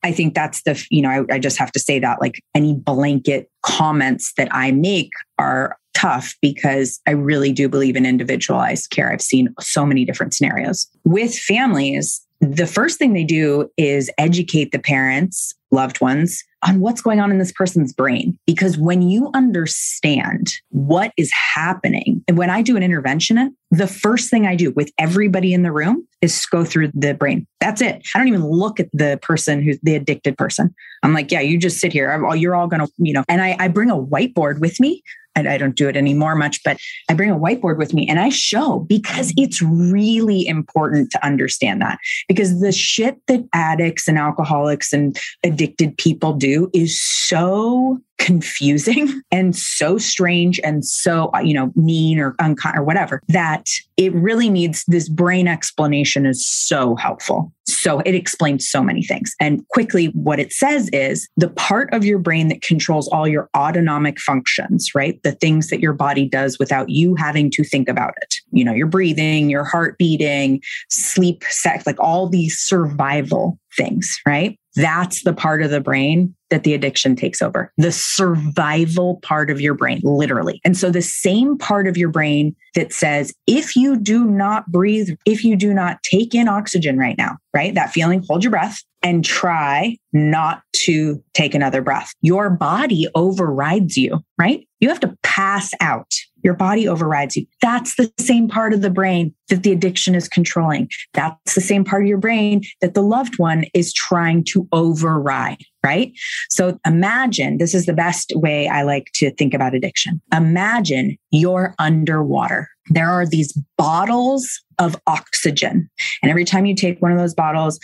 i 0.03 0.11
think 0.11 0.35
that's 0.35 0.63
the 0.63 0.85
you 0.91 1.01
know 1.01 1.11
I, 1.11 1.35
I 1.35 1.39
just 1.39 1.59
have 1.59 1.71
to 1.73 1.79
say 1.79 2.01
that 2.01 2.21
like 2.21 2.43
any 2.55 2.75
blanket 2.75 3.49
comments 3.63 4.33
that 4.37 4.49
I 4.53 4.73
make 4.73 5.11
are 5.39 5.77
tough 5.95 6.35
because 6.41 7.01
I 7.07 7.13
really 7.13 7.53
do 7.53 7.69
believe 7.69 7.97
in 7.97 8.07
individualized 8.07 8.91
care. 8.91 9.13
I've 9.13 9.21
seen 9.21 9.55
so 9.61 9.85
many 9.85 10.05
different 10.05 10.35
scenarios. 10.35 10.87
With 11.05 11.37
families, 11.37 12.25
the 12.41 12.67
first 12.67 12.99
thing 12.99 13.13
they 13.13 13.25
do 13.25 13.71
is 13.77 14.11
educate 14.17 14.73
the 14.73 14.79
parents, 14.79 15.55
loved 15.71 16.01
ones, 16.01 16.43
on 16.67 16.81
what's 16.81 17.01
going 17.01 17.21
on 17.21 17.31
in 17.31 17.39
this 17.39 17.53
person's 17.53 17.93
brain. 17.93 18.39
Because 18.47 18.77
when 18.77 19.03
you 19.03 19.31
understand 19.35 20.53
what 20.71 21.13
is 21.17 21.33
happening, 21.33 22.23
and 22.29 22.37
when 22.37 22.51
I 22.51 22.63
do 22.63 22.77
an 22.77 22.83
intervention, 22.83 23.57
the 23.71 23.87
first 23.87 24.31
thing 24.31 24.47
I 24.47 24.57
do 24.57 24.73
with 24.73 24.91
everybody 24.99 25.55
in 25.55 25.63
the 25.63 25.73
room 25.73 26.07
is 26.21 26.45
go 26.47 26.65
through 26.65 26.91
the 26.93 27.15
brain. 27.15 27.47
That's 27.61 27.81
it. 27.81 28.03
I 28.15 28.19
don't 28.19 28.29
even 28.29 28.45
look 28.47 28.79
at 28.79 28.89
the 28.93 29.19
person 29.23 29.63
who's 29.63 29.79
the 29.83 29.95
addicted 29.95 30.37
person. 30.37 30.75
I'm 31.03 31.15
like, 31.15 31.31
yeah, 31.31 31.41
you 31.41 31.57
just 31.57 31.79
sit 31.79 31.93
here. 31.93 32.35
You're 32.35 32.55
all 32.55 32.67
going 32.67 32.81
to, 32.87 32.93
you 32.99 33.15
know, 33.15 33.25
and 33.29 33.41
I, 33.41 33.57
I 33.59 33.69
bring 33.69 33.91
a 33.91 33.97
whiteboard 33.97 34.61
with 34.61 34.79
me 34.81 35.03
I, 35.47 35.55
I 35.55 35.59
don't 35.59 35.77
do 35.77 35.89
it 35.89 35.97
anymore 35.97 36.35
much, 36.35 36.63
but 36.65 36.79
I 37.09 37.15
bring 37.15 37.31
a 37.31 37.39
whiteboard 37.39 37.79
with 37.79 37.95
me 37.95 38.09
and 38.09 38.21
I 38.21 38.29
show 38.29 38.81
because 38.81 39.33
mm. 39.33 39.45
it's 39.45 39.63
really 39.63 40.47
important 40.47 41.11
to 41.13 41.25
understand 41.25 41.81
that. 41.83 41.99
Because 42.29 42.61
the 42.61 42.73
shit 42.73 43.19
that 43.27 43.47
addicts 43.53 44.09
and 44.09 44.19
alcoholics 44.19 44.93
and 44.93 45.19
addicted 45.45 45.97
people 45.97 46.33
do 46.33 46.71
is 46.73 47.01
so 47.01 48.01
confusing 48.21 49.21
and 49.33 49.57
so 49.57 49.99
strange 49.99 50.61
and 50.63 50.85
so 50.85 51.31
you 51.43 51.55
know 51.55 51.73
mean 51.75 52.21
or 52.21 52.37
unkind 52.39 52.79
or 52.79 52.85
whatever 52.85 53.21
that 53.29 53.67
it 53.97 54.15
really 54.15 54.49
needs 54.49 54.85
this 54.87 55.09
brain 55.09 55.49
explanation 55.49 56.25
is 56.25 56.47
so 56.49 56.97
helpful. 56.97 57.53
So 57.67 58.01
it 58.01 58.15
explains 58.15 58.67
so 58.67 58.83
many 58.83 59.03
things. 59.03 59.35
And 59.41 59.67
quickly 59.69 60.07
what 60.07 60.41
it 60.41 60.53
says 60.53 60.89
is 60.93 61.29
the 61.37 61.51
part 61.51 61.93
of 61.93 62.05
your 62.05 62.19
brain 62.19 62.49
that 62.49 62.63
controls 62.63 63.09
all 63.09 63.29
your 63.29 63.51
autonomic 63.57 64.21
functions 64.21 64.91
right? 64.95 65.23
The 65.23 65.33
things 65.33 65.69
that 65.69 65.81
your 65.81 65.93
body 65.93 66.29
does 66.29 66.59
without 66.59 66.91
you 66.91 67.15
having 67.17 67.51
to 67.53 67.65
think 67.65 67.89
about 67.89 68.15
it. 68.23 68.37
You 68.53 68.65
know 68.65 68.75
your 68.75 68.87
breathing 68.87 69.49
your 69.49 69.65
heart 69.65 69.97
beating 69.99 70.61
sleep 70.91 71.45
sex 71.49 71.87
like 71.87 71.99
all 71.99 72.29
these 72.29 72.59
survival 72.59 73.59
things 73.77 74.19
right 74.27 74.59
That's 74.77 75.23
the 75.25 75.33
part 75.33 75.63
of 75.63 75.71
the 75.71 75.81
brain 75.81 76.35
that 76.51 76.65
the 76.65 76.75
addiction 76.75 77.17
takes 77.17 77.43
over, 77.43 77.73
the 77.77 77.93
survival 77.93 79.21
part 79.23 79.51
of 79.51 79.61
your 79.61 79.75
brain, 79.75 80.01
literally. 80.03 80.61
And 80.65 80.77
so 80.77 80.91
the 80.91 81.03
same 81.03 81.59
part 81.59 81.87
of 81.87 81.97
your 81.97 82.09
brain 82.09 82.55
that 82.75 82.93
says, 82.93 83.33
if 83.47 83.77
you 83.77 83.97
do 83.97 84.25
not 84.25 84.67
breathe, 84.67 85.11
if 85.27 85.45
you 85.45 85.57
do 85.57 85.73
not 85.73 86.03
take 86.03 86.35
in 86.35 86.49
oxygen 86.49 86.99
right 86.99 87.17
now, 87.17 87.37
right? 87.55 87.75
That 87.75 87.93
feeling, 87.93 88.25
hold 88.29 88.45
your 88.45 88.51
breath 88.51 88.83
and 89.03 89.25
try 89.25 89.97
not 90.13 90.63
to 90.75 91.23
take 91.35 91.55
another 91.55 91.83
breath. 91.83 92.13
Your 92.21 92.51
body 92.51 93.07
overrides 93.15 93.97
you, 93.97 94.21
right? 94.39 94.67
You 94.81 94.89
have 94.89 95.01
to 95.01 95.17
pass 95.23 95.73
out 95.81 96.13
your 96.43 96.55
body 96.55 96.89
overrides 96.89 97.37
you. 97.37 97.47
That's 97.61 97.97
the 97.97 98.13
same 98.19 98.49
part 98.49 98.73
of 98.73 98.83
the 98.83 98.91
brain 98.91 99.35
that 99.49 99.63
the 99.63 99.73
addiction 99.73 100.15
is 100.15 100.29
controlling. 100.29 100.89
That's 101.15 101.55
the 101.55 101.61
same 101.61 101.85
part 101.85 102.03
of 102.03 102.09
your 102.09 102.19
brain 102.19 102.63
that 102.81 102.95
the 102.95 103.03
loved 103.03 103.39
one 103.39 103.65
is 103.75 103.93
trying 103.93 104.45
to 104.51 104.67
override, 104.73 105.63
right? 105.85 106.13
So 106.49 106.79
imagine 106.87 107.59
this 107.59 107.75
is 107.75 107.87
the 107.87 107.93
best 107.93 108.33
way 108.37 108.69
I 108.69 108.83
like 108.83 109.11
to 109.15 109.33
think 109.35 109.55
about 109.55 109.75
addiction. 109.75 110.21
Imagine 110.33 111.17
you're 111.31 111.75
underwater. 111.79 112.69
There 112.89 113.11
are 113.11 113.27
these 113.27 113.57
bottles 113.77 114.61
of 114.79 114.97
oxygen. 115.07 115.89
And 116.23 116.31
every 116.31 116.45
time 116.45 116.65
you 116.65 116.75
take 116.75 117.01
one 117.01 117.13
of 117.13 117.19
those 117.19 117.35
bottles, 117.35 117.79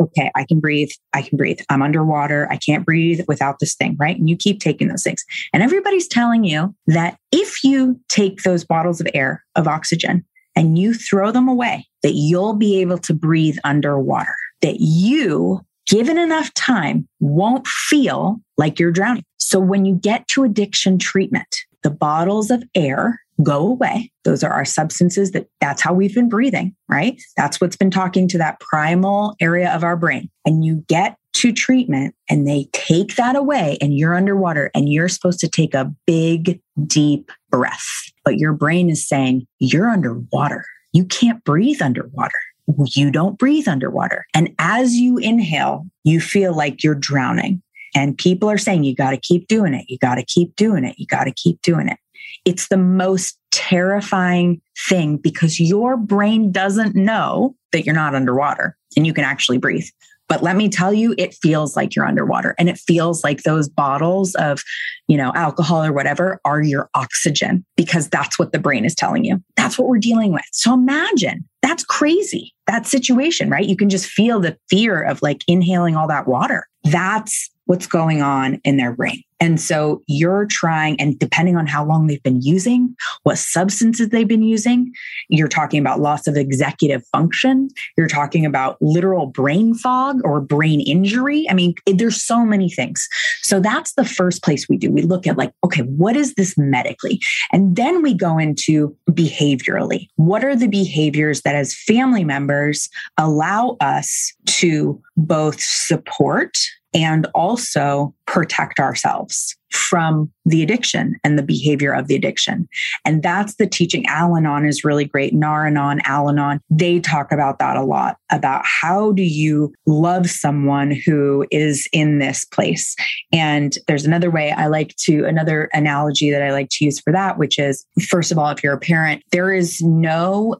okay, 0.00 0.30
I 0.34 0.44
can 0.44 0.60
breathe. 0.60 0.90
I 1.12 1.22
can 1.22 1.36
breathe. 1.36 1.60
I'm 1.68 1.82
underwater. 1.82 2.48
I 2.50 2.56
can't 2.56 2.84
breathe 2.84 3.20
without 3.28 3.58
this 3.60 3.74
thing, 3.74 3.96
right? 3.98 4.16
And 4.16 4.28
you 4.28 4.36
keep 4.36 4.60
taking 4.60 4.88
those 4.88 5.02
things. 5.02 5.24
And 5.52 5.62
everybody's 5.62 6.08
telling 6.08 6.44
you 6.44 6.74
that 6.86 7.18
if 7.32 7.64
you 7.64 8.00
take 8.08 8.42
those 8.42 8.64
bottles 8.64 9.00
of 9.00 9.08
air, 9.14 9.44
of 9.54 9.68
oxygen, 9.68 10.24
and 10.54 10.78
you 10.78 10.94
throw 10.94 11.30
them 11.30 11.48
away, 11.48 11.86
that 12.02 12.14
you'll 12.14 12.54
be 12.54 12.80
able 12.80 12.98
to 12.98 13.14
breathe 13.14 13.58
underwater, 13.64 14.34
that 14.62 14.76
you, 14.80 15.60
given 15.86 16.18
enough 16.18 16.52
time, 16.54 17.06
won't 17.20 17.66
feel 17.66 18.40
like 18.56 18.78
you're 18.78 18.90
drowning. 18.90 19.24
So 19.38 19.60
when 19.60 19.84
you 19.84 19.94
get 19.94 20.26
to 20.28 20.44
addiction 20.44 20.98
treatment, 20.98 21.54
the 21.82 21.90
bottles 21.90 22.50
of 22.50 22.64
air 22.74 23.20
go 23.42 23.66
away. 23.66 24.10
Those 24.24 24.42
are 24.42 24.52
our 24.52 24.64
substances 24.64 25.32
that 25.32 25.48
that's 25.60 25.82
how 25.82 25.92
we've 25.92 26.14
been 26.14 26.28
breathing, 26.28 26.74
right? 26.88 27.20
That's 27.36 27.60
what's 27.60 27.76
been 27.76 27.90
talking 27.90 28.28
to 28.28 28.38
that 28.38 28.60
primal 28.60 29.36
area 29.40 29.74
of 29.74 29.84
our 29.84 29.96
brain. 29.96 30.30
And 30.44 30.64
you 30.64 30.84
get 30.88 31.16
to 31.34 31.52
treatment 31.52 32.14
and 32.30 32.48
they 32.48 32.68
take 32.72 33.16
that 33.16 33.36
away 33.36 33.76
and 33.82 33.96
you're 33.96 34.14
underwater 34.14 34.70
and 34.74 34.88
you're 34.88 35.08
supposed 35.08 35.40
to 35.40 35.48
take 35.48 35.74
a 35.74 35.92
big, 36.06 36.60
deep 36.86 37.30
breath. 37.50 37.86
But 38.24 38.38
your 38.38 38.54
brain 38.54 38.88
is 38.88 39.06
saying, 39.06 39.46
you're 39.58 39.90
underwater. 39.90 40.64
You 40.92 41.04
can't 41.04 41.44
breathe 41.44 41.82
underwater. 41.82 42.40
You 42.86 43.10
don't 43.10 43.38
breathe 43.38 43.68
underwater. 43.68 44.24
And 44.32 44.54
as 44.58 44.94
you 44.94 45.18
inhale, 45.18 45.84
you 46.04 46.20
feel 46.20 46.56
like 46.56 46.82
you're 46.82 46.94
drowning. 46.94 47.62
And 47.94 48.16
people 48.16 48.50
are 48.50 48.58
saying, 48.58 48.84
you 48.84 48.94
got 48.94 49.10
to 49.10 49.16
keep 49.16 49.46
doing 49.46 49.74
it. 49.74 49.84
You 49.88 49.98
got 49.98 50.16
to 50.16 50.24
keep 50.24 50.56
doing 50.56 50.84
it. 50.84 50.98
You 50.98 51.06
got 51.06 51.24
to 51.24 51.32
keep 51.32 51.60
doing 51.62 51.88
it. 51.88 51.98
It's 52.46 52.68
the 52.68 52.78
most 52.78 53.38
terrifying 53.52 54.62
thing 54.88 55.18
because 55.18 55.60
your 55.60 55.98
brain 55.98 56.52
doesn't 56.52 56.94
know 56.94 57.54
that 57.72 57.84
you're 57.84 57.94
not 57.94 58.14
underwater 58.14 58.76
and 58.96 59.06
you 59.06 59.12
can 59.12 59.24
actually 59.24 59.58
breathe. 59.58 59.86
But 60.28 60.42
let 60.42 60.56
me 60.56 60.68
tell 60.68 60.92
you, 60.92 61.14
it 61.18 61.34
feels 61.34 61.76
like 61.76 61.94
you're 61.94 62.06
underwater 62.06 62.54
and 62.58 62.68
it 62.68 62.78
feels 62.78 63.22
like 63.22 63.42
those 63.42 63.68
bottles 63.68 64.34
of, 64.36 64.62
you 65.06 65.16
know, 65.16 65.32
alcohol 65.34 65.84
or 65.84 65.92
whatever 65.92 66.40
are 66.44 66.62
your 66.62 66.90
oxygen 66.94 67.64
because 67.76 68.08
that's 68.08 68.38
what 68.38 68.52
the 68.52 68.58
brain 68.58 68.84
is 68.84 68.94
telling 68.94 69.24
you. 69.24 69.42
That's 69.56 69.78
what 69.78 69.88
we're 69.88 69.98
dealing 69.98 70.32
with. 70.32 70.44
So 70.52 70.74
imagine 70.74 71.48
that's 71.62 71.84
crazy. 71.84 72.54
That 72.66 72.86
situation, 72.86 73.50
right? 73.50 73.66
You 73.66 73.76
can 73.76 73.88
just 73.88 74.06
feel 74.06 74.40
the 74.40 74.56
fear 74.68 75.02
of 75.02 75.22
like 75.22 75.42
inhaling 75.46 75.96
all 75.96 76.08
that 76.08 76.26
water. 76.26 76.66
That's 76.84 77.50
what's 77.66 77.86
going 77.86 78.22
on 78.22 78.60
in 78.64 78.76
their 78.76 78.92
brain. 78.92 79.22
And 79.38 79.60
so 79.60 80.02
you're 80.06 80.46
trying, 80.46 80.98
and 80.98 81.18
depending 81.18 81.58
on 81.58 81.66
how 81.66 81.84
long 81.84 82.06
they've 82.06 82.22
been 82.22 82.40
using, 82.40 82.96
what 83.24 83.36
substances 83.36 84.08
they've 84.08 84.26
been 84.26 84.42
using, 84.42 84.90
you're 85.28 85.46
talking 85.46 85.78
about 85.78 86.00
loss 86.00 86.26
of 86.26 86.36
executive 86.36 87.06
function. 87.12 87.68
You're 87.98 88.08
talking 88.08 88.46
about 88.46 88.80
literal 88.80 89.26
brain 89.26 89.74
fog 89.74 90.22
or 90.24 90.40
brain 90.40 90.80
injury. 90.80 91.46
I 91.50 91.54
mean, 91.54 91.74
there's 91.86 92.22
so 92.22 92.46
many 92.46 92.70
things. 92.70 93.06
So 93.42 93.60
that's 93.60 93.92
the 93.92 94.06
first 94.06 94.42
place 94.42 94.70
we 94.70 94.78
do. 94.78 94.90
We 94.90 95.02
look 95.02 95.26
at, 95.26 95.36
like, 95.36 95.52
okay, 95.62 95.82
what 95.82 96.16
is 96.16 96.32
this 96.34 96.56
medically? 96.56 97.20
And 97.52 97.76
then 97.76 98.00
we 98.00 98.14
go 98.14 98.38
into 98.38 98.96
behaviorally. 99.10 100.08
What 100.16 100.44
are 100.44 100.56
the 100.56 100.68
behaviors 100.68 101.42
that, 101.42 101.54
as 101.54 101.74
family 101.74 102.24
members, 102.24 102.88
allow 103.18 103.76
us 103.82 104.32
to 104.46 105.02
both 105.14 105.60
support 105.60 106.56
and 106.96 107.26
also 107.34 108.14
protect 108.26 108.80
ourselves 108.80 109.54
from 109.70 110.32
the 110.46 110.62
addiction 110.62 111.14
and 111.22 111.38
the 111.38 111.42
behavior 111.42 111.92
of 111.92 112.06
the 112.06 112.14
addiction. 112.14 112.66
And 113.04 113.22
that's 113.22 113.56
the 113.56 113.66
teaching. 113.66 114.06
Al 114.06 114.34
Anon 114.36 114.64
is 114.64 114.84
really 114.84 115.04
great. 115.04 115.34
Nar-Anon, 115.34 116.00
Al 116.04 116.30
Anon, 116.30 116.60
they 116.70 116.98
talk 116.98 117.30
about 117.30 117.58
that 117.58 117.76
a 117.76 117.82
lot 117.82 118.16
about 118.32 118.64
how 118.64 119.12
do 119.12 119.22
you 119.22 119.74
love 119.86 120.30
someone 120.30 120.90
who 120.90 121.46
is 121.50 121.86
in 121.92 122.18
this 122.18 122.44
place. 122.46 122.96
And 123.32 123.76
there's 123.86 124.06
another 124.06 124.30
way 124.30 124.52
I 124.52 124.68
like 124.68 124.96
to, 125.00 125.26
another 125.26 125.68
analogy 125.74 126.30
that 126.30 126.42
I 126.42 126.52
like 126.52 126.68
to 126.70 126.84
use 126.84 126.98
for 126.98 127.12
that, 127.12 127.36
which 127.36 127.58
is 127.58 127.84
first 128.08 128.32
of 128.32 128.38
all, 128.38 128.50
if 128.50 128.64
you're 128.64 128.72
a 128.72 128.80
parent, 128.80 129.22
there 129.32 129.52
is 129.52 129.82
no 129.82 130.56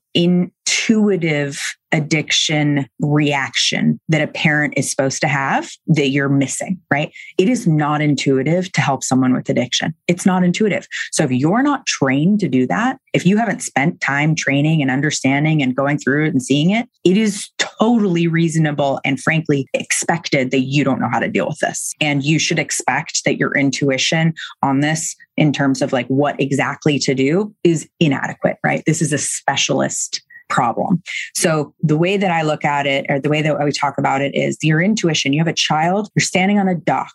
intuitive 0.66 1.60
addiction 1.92 2.86
reaction 3.00 4.00
that 4.08 4.20
a 4.20 4.26
parent 4.26 4.74
is 4.76 4.90
supposed 4.90 5.20
to 5.20 5.28
have 5.28 5.70
that 5.86 6.08
you're 6.08 6.28
missing, 6.28 6.80
right? 6.90 7.12
It 7.38 7.48
is 7.48 7.66
not 7.66 8.00
intuitive 8.00 8.70
to 8.72 8.80
help 8.80 9.04
someone 9.04 9.32
with 9.32 9.48
addiction. 9.48 9.94
It's 10.08 10.26
not 10.26 10.42
intuitive. 10.42 10.86
So 11.12 11.24
if 11.24 11.30
you're 11.30 11.62
not 11.62 11.86
trained 11.86 12.40
to 12.40 12.48
do 12.48 12.66
that, 12.66 12.98
if 13.12 13.24
you 13.24 13.36
haven't 13.36 13.62
spent 13.62 14.00
time 14.00 14.34
training 14.34 14.82
and 14.82 14.90
understanding 14.90 15.62
and 15.62 15.76
going 15.76 15.98
through 15.98 16.26
it 16.26 16.32
and 16.32 16.42
seeing 16.42 16.70
it, 16.70 16.88
it 17.04 17.16
is 17.16 17.48
totally 17.58 18.26
reasonable 18.26 19.00
and 19.04 19.20
frankly 19.20 19.66
expected 19.72 20.50
that 20.50 20.60
you 20.60 20.82
don't 20.82 21.00
know 21.00 21.08
how 21.10 21.20
to 21.20 21.28
deal 21.28 21.46
with 21.48 21.58
this. 21.60 21.94
And 22.00 22.24
you 22.24 22.38
should 22.38 22.58
expect 22.58 23.24
that 23.24 23.38
your 23.38 23.56
intuition 23.56 24.34
on 24.62 24.80
this 24.80 25.14
in 25.36 25.52
terms 25.52 25.82
of 25.82 25.92
like 25.92 26.06
what 26.08 26.38
exactly 26.40 26.98
to 26.98 27.14
do 27.14 27.54
is 27.62 27.88
inadequate, 28.00 28.56
right? 28.64 28.82
This 28.86 29.00
is 29.00 29.12
a 29.12 29.18
specialist 29.18 30.22
problem. 30.48 31.02
So 31.34 31.74
the 31.82 31.96
way 31.96 32.16
that 32.16 32.30
I 32.30 32.42
look 32.42 32.64
at 32.64 32.86
it, 32.86 33.06
or 33.08 33.20
the 33.20 33.28
way 33.28 33.42
that 33.42 33.62
we 33.64 33.72
talk 33.72 33.98
about 33.98 34.20
it, 34.20 34.34
is 34.34 34.58
your 34.62 34.80
intuition. 34.80 35.32
You 35.32 35.40
have 35.40 35.46
a 35.46 35.52
child, 35.52 36.08
you're 36.14 36.22
standing 36.22 36.58
on 36.58 36.68
a 36.68 36.74
dock, 36.74 37.14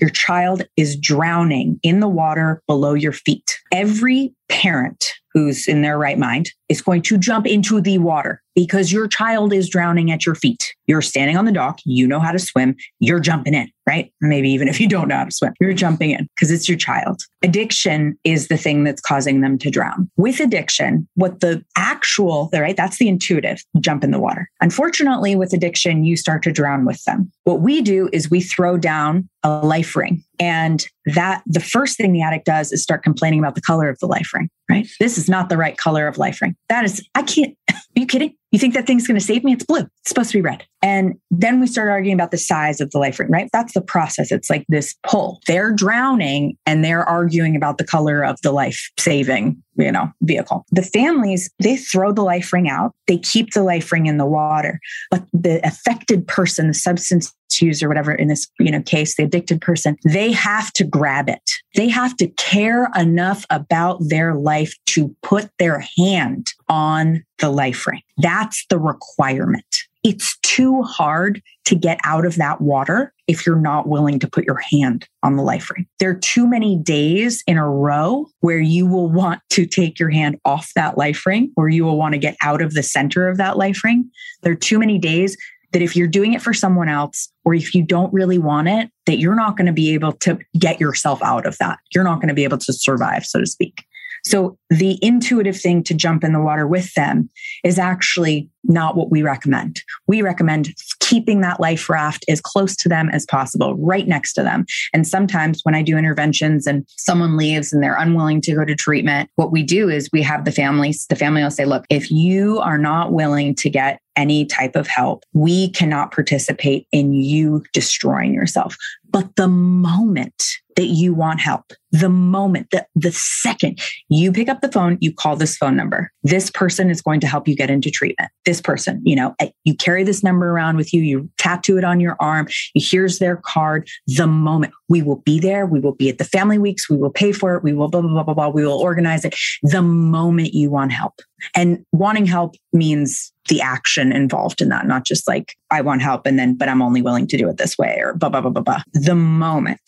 your 0.00 0.10
child 0.10 0.62
is 0.76 0.96
drowning 0.96 1.78
in 1.82 2.00
the 2.00 2.08
water 2.08 2.62
below 2.66 2.94
your 2.94 3.12
feet. 3.12 3.58
Every 3.72 4.34
parent 4.48 5.12
who's 5.32 5.66
in 5.66 5.82
their 5.82 5.98
right 5.98 6.18
mind 6.18 6.50
is 6.68 6.82
going 6.82 7.02
to 7.02 7.16
jump 7.16 7.46
into 7.46 7.80
the 7.80 7.98
water 7.98 8.42
because 8.54 8.92
your 8.92 9.08
child 9.08 9.52
is 9.52 9.68
drowning 9.68 10.10
at 10.10 10.26
your 10.26 10.34
feet. 10.34 10.74
You're 10.86 11.02
standing 11.02 11.36
on 11.36 11.44
the 11.44 11.52
dock, 11.52 11.80
you 11.84 12.06
know 12.06 12.20
how 12.20 12.32
to 12.32 12.38
swim, 12.38 12.76
you're 13.00 13.20
jumping 13.20 13.54
in, 13.54 13.70
right? 13.86 14.12
Maybe 14.20 14.50
even 14.50 14.68
if 14.68 14.80
you 14.80 14.88
don't 14.88 15.08
know 15.08 15.16
how 15.16 15.24
to 15.24 15.30
swim, 15.30 15.54
you're 15.60 15.72
jumping 15.72 16.10
in 16.10 16.28
because 16.34 16.50
it's 16.50 16.68
your 16.68 16.78
child. 16.78 17.22
Addiction 17.42 18.18
is 18.24 18.48
the 18.48 18.56
thing 18.56 18.84
that's 18.84 19.00
causing 19.00 19.40
them 19.40 19.58
to 19.58 19.70
drown. 19.70 20.10
With 20.16 20.40
addiction, 20.40 21.08
what 21.14 21.40
the 21.40 21.64
actual, 21.76 22.50
right? 22.52 22.76
That's 22.76 22.98
the 22.98 23.08
intuitive 23.08 23.62
jump 23.80 24.04
in 24.04 24.10
the 24.10 24.20
water. 24.20 24.50
Unfortunately, 24.60 25.34
with 25.36 25.52
addiction, 25.52 26.04
you 26.04 26.16
start 26.16 26.42
to 26.42 26.52
drown 26.52 26.84
with 26.84 27.02
them. 27.04 27.30
What 27.44 27.60
we 27.60 27.80
do 27.80 28.08
is 28.12 28.30
we 28.30 28.40
throw 28.40 28.76
down 28.76 29.28
a 29.42 29.64
life 29.64 29.96
ring. 29.96 30.22
And 30.38 30.86
that 31.06 31.42
the 31.46 31.60
first 31.60 31.96
thing 31.96 32.12
the 32.12 32.22
addict 32.22 32.46
does 32.46 32.72
is 32.72 32.82
start 32.82 33.02
complaining 33.02 33.40
about 33.40 33.54
the 33.54 33.60
color 33.60 33.88
of 33.88 33.98
the 33.98 34.06
life 34.06 34.30
ring, 34.34 34.48
right? 34.70 34.88
This 35.00 35.18
is 35.18 35.28
not 35.28 35.48
the 35.48 35.56
right 35.56 35.76
color 35.76 36.06
of 36.06 36.18
life 36.18 36.40
ring. 36.40 36.56
That 36.68 36.84
is, 36.84 37.06
I 37.14 37.22
can't, 37.22 37.56
are 37.70 37.76
you 37.96 38.06
kidding? 38.06 38.34
You 38.52 38.58
think 38.58 38.74
that 38.74 38.86
thing's 38.86 39.06
going 39.06 39.18
to 39.18 39.24
save 39.24 39.44
me? 39.44 39.52
It's 39.52 39.64
blue. 39.64 39.80
It's 39.80 40.08
supposed 40.08 40.30
to 40.30 40.38
be 40.38 40.42
red. 40.42 40.64
And 40.82 41.14
then 41.30 41.60
we 41.60 41.66
start 41.66 41.88
arguing 41.88 42.14
about 42.14 42.32
the 42.32 42.38
size 42.38 42.80
of 42.80 42.90
the 42.90 42.98
life 42.98 43.18
ring, 43.18 43.30
right? 43.30 43.48
That's 43.52 43.72
the 43.72 43.80
process. 43.80 44.30
It's 44.30 44.50
like 44.50 44.64
this 44.68 44.94
pull. 45.06 45.40
They're 45.46 45.72
drowning 45.72 46.58
and 46.66 46.84
they're 46.84 47.04
arguing 47.04 47.56
about 47.56 47.78
the 47.78 47.84
color 47.84 48.22
of 48.22 48.38
the 48.42 48.52
life 48.52 48.90
saving, 48.98 49.62
you 49.76 49.90
know, 49.90 50.10
vehicle. 50.22 50.66
The 50.70 50.82
families, 50.82 51.50
they 51.58 51.76
throw 51.76 52.12
the 52.12 52.22
life 52.22 52.52
ring 52.52 52.68
out. 52.68 52.92
They 53.06 53.18
keep 53.18 53.54
the 53.54 53.62
life 53.62 53.90
ring 53.90 54.06
in 54.06 54.18
the 54.18 54.26
water, 54.26 54.78
but 55.10 55.24
the 55.32 55.66
affected 55.66 56.26
person, 56.26 56.68
the 56.68 56.74
substance 56.74 57.32
user, 57.60 57.88
whatever 57.88 58.12
in 58.12 58.28
this, 58.28 58.48
you 58.58 58.70
know, 58.70 58.82
case, 58.82 59.16
the 59.16 59.24
addicted 59.24 59.60
person, 59.60 59.96
they 60.04 60.32
have 60.32 60.72
to 60.74 60.84
grab 60.84 61.28
it. 61.28 61.50
They 61.74 61.88
have 61.88 62.16
to 62.18 62.28
care 62.28 62.88
enough 62.96 63.44
about 63.50 63.98
their 64.00 64.34
life 64.34 64.74
to 64.86 65.14
put 65.22 65.50
their 65.58 65.84
hand 65.96 66.52
on 66.68 67.24
the 67.38 67.50
life 67.50 67.86
ring. 67.86 68.02
That's 68.18 68.64
the 68.68 68.78
requirement. 68.78 69.82
It's 70.04 70.36
too 70.42 70.82
hard 70.82 71.40
to 71.64 71.76
get 71.76 72.00
out 72.04 72.26
of 72.26 72.36
that 72.36 72.60
water 72.60 73.12
if 73.28 73.46
you're 73.46 73.56
not 73.56 73.88
willing 73.88 74.18
to 74.18 74.28
put 74.28 74.44
your 74.44 74.58
hand 74.58 75.06
on 75.22 75.36
the 75.36 75.42
life 75.42 75.70
ring. 75.70 75.86
There 76.00 76.10
are 76.10 76.14
too 76.14 76.46
many 76.46 76.76
days 76.76 77.44
in 77.46 77.56
a 77.56 77.68
row 77.68 78.26
where 78.40 78.58
you 78.58 78.86
will 78.86 79.08
want 79.08 79.40
to 79.50 79.64
take 79.64 80.00
your 80.00 80.10
hand 80.10 80.40
off 80.44 80.72
that 80.74 80.98
life 80.98 81.24
ring 81.24 81.52
or 81.56 81.68
you 81.68 81.84
will 81.84 81.96
want 81.96 82.14
to 82.14 82.18
get 82.18 82.36
out 82.42 82.60
of 82.60 82.74
the 82.74 82.82
center 82.82 83.28
of 83.28 83.36
that 83.36 83.56
life 83.56 83.84
ring. 83.84 84.10
There 84.42 84.52
are 84.52 84.56
too 84.56 84.80
many 84.80 84.98
days 84.98 85.36
that 85.72 85.82
if 85.82 85.96
you're 85.96 86.08
doing 86.08 86.34
it 86.34 86.42
for 86.42 86.52
someone 86.52 86.88
else 86.88 87.32
or 87.44 87.54
if 87.54 87.74
you 87.74 87.82
don't 87.82 88.12
really 88.12 88.38
want 88.38 88.68
it, 88.68 88.90
that 89.06 89.18
you're 89.18 89.34
not 89.34 89.56
going 89.56 89.66
to 89.66 89.72
be 89.72 89.94
able 89.94 90.12
to 90.12 90.38
get 90.58 90.80
yourself 90.80 91.22
out 91.22 91.46
of 91.46 91.56
that. 91.58 91.78
You're 91.94 92.04
not 92.04 92.16
going 92.16 92.28
to 92.28 92.34
be 92.34 92.44
able 92.44 92.58
to 92.58 92.72
survive, 92.72 93.24
so 93.24 93.40
to 93.40 93.46
speak. 93.46 93.84
So 94.24 94.56
the 94.70 94.98
intuitive 95.02 95.60
thing 95.60 95.82
to 95.84 95.94
jump 95.94 96.22
in 96.22 96.32
the 96.32 96.40
water 96.40 96.66
with 96.66 96.94
them 96.94 97.28
is 97.64 97.78
actually 97.78 98.48
not 98.64 98.96
what 98.96 99.10
we 99.10 99.22
recommend. 99.22 99.82
We 100.06 100.22
recommend 100.22 100.68
keeping 101.02 101.40
that 101.40 101.58
life 101.58 101.90
raft 101.90 102.24
as 102.28 102.40
close 102.40 102.76
to 102.76 102.88
them 102.88 103.10
as 103.10 103.26
possible, 103.26 103.74
right 103.74 104.06
next 104.06 104.34
to 104.34 104.42
them. 104.42 104.64
And 104.94 105.04
sometimes 105.04 105.60
when 105.64 105.74
I 105.74 105.82
do 105.82 105.98
interventions 105.98 106.64
and 106.64 106.86
someone 106.88 107.36
leaves 107.36 107.72
and 107.72 107.82
they're 107.82 107.96
unwilling 107.96 108.40
to 108.42 108.54
go 108.54 108.64
to 108.64 108.76
treatment, 108.76 109.28
what 109.34 109.50
we 109.50 109.64
do 109.64 109.88
is 109.88 110.08
we 110.12 110.22
have 110.22 110.44
the 110.44 110.52
families, 110.52 111.06
the 111.08 111.16
family 111.16 111.42
will 111.42 111.50
say, 111.50 111.64
look, 111.64 111.84
if 111.90 112.08
you 112.10 112.60
are 112.60 112.78
not 112.78 113.12
willing 113.12 113.56
to 113.56 113.68
get 113.68 114.00
any 114.14 114.46
type 114.46 114.76
of 114.76 114.86
help, 114.86 115.24
we 115.32 115.70
cannot 115.70 116.12
participate 116.12 116.86
in 116.92 117.12
you 117.12 117.64
destroying 117.72 118.32
yourself. 118.32 118.76
But 119.10 119.34
the 119.36 119.48
moment 119.48 120.44
that 120.76 120.86
you 120.86 121.14
want 121.14 121.40
help, 121.40 121.72
the 121.90 122.08
moment, 122.08 122.68
the, 122.70 122.86
the 122.94 123.12
second 123.12 123.80
you 124.08 124.32
pick 124.32 124.48
up 124.48 124.60
the 124.60 124.72
phone, 124.72 124.98
you 125.00 125.12
call 125.12 125.36
this 125.36 125.56
phone 125.56 125.76
number. 125.76 126.10
This 126.22 126.50
person 126.50 126.90
is 126.90 127.02
going 127.02 127.20
to 127.20 127.26
help 127.26 127.46
you 127.46 127.54
get 127.54 127.70
into 127.70 127.90
treatment. 127.90 128.30
This 128.44 128.60
person, 128.60 129.02
you 129.04 129.14
know, 129.14 129.34
eh, 129.40 129.50
you 129.64 129.74
carry 129.74 130.02
this 130.02 130.22
number 130.22 130.50
around 130.50 130.76
with 130.76 130.92
you, 130.92 131.02
you 131.02 131.30
tattoo 131.38 131.78
it 131.78 131.84
on 131.84 132.00
your 132.00 132.16
arm, 132.18 132.48
here's 132.74 133.18
their 133.18 133.36
card. 133.36 133.88
The 134.06 134.26
moment 134.26 134.72
we 134.88 135.02
will 135.02 135.16
be 135.16 135.38
there, 135.38 135.66
we 135.66 135.80
will 135.80 135.94
be 135.94 136.08
at 136.08 136.18
the 136.18 136.24
family 136.24 136.58
weeks, 136.58 136.88
we 136.88 136.96
will 136.96 137.10
pay 137.10 137.32
for 137.32 137.56
it, 137.56 137.62
we 137.62 137.72
will 137.72 137.88
blah, 137.88 138.00
blah, 138.00 138.10
blah, 138.10 138.22
blah, 138.22 138.34
blah, 138.34 138.48
we 138.48 138.64
will 138.64 138.80
organize 138.80 139.24
it. 139.24 139.34
The 139.62 139.82
moment 139.82 140.54
you 140.54 140.70
want 140.70 140.92
help. 140.92 141.20
And 141.54 141.84
wanting 141.92 142.26
help 142.26 142.54
means 142.72 143.32
the 143.48 143.60
action 143.60 144.12
involved 144.12 144.62
in 144.62 144.68
that, 144.68 144.86
not 144.86 145.04
just 145.04 145.26
like, 145.26 145.56
I 145.70 145.80
want 145.80 146.02
help 146.02 146.26
and 146.26 146.38
then, 146.38 146.54
but 146.54 146.68
I'm 146.68 146.80
only 146.80 147.02
willing 147.02 147.26
to 147.26 147.36
do 147.36 147.48
it 147.48 147.56
this 147.56 147.76
way 147.76 147.98
or 148.00 148.14
blah, 148.14 148.28
blah, 148.28 148.40
blah, 148.40 148.50
blah, 148.50 148.62
blah. 148.62 148.82
The 148.92 149.14
moment. 149.14 149.80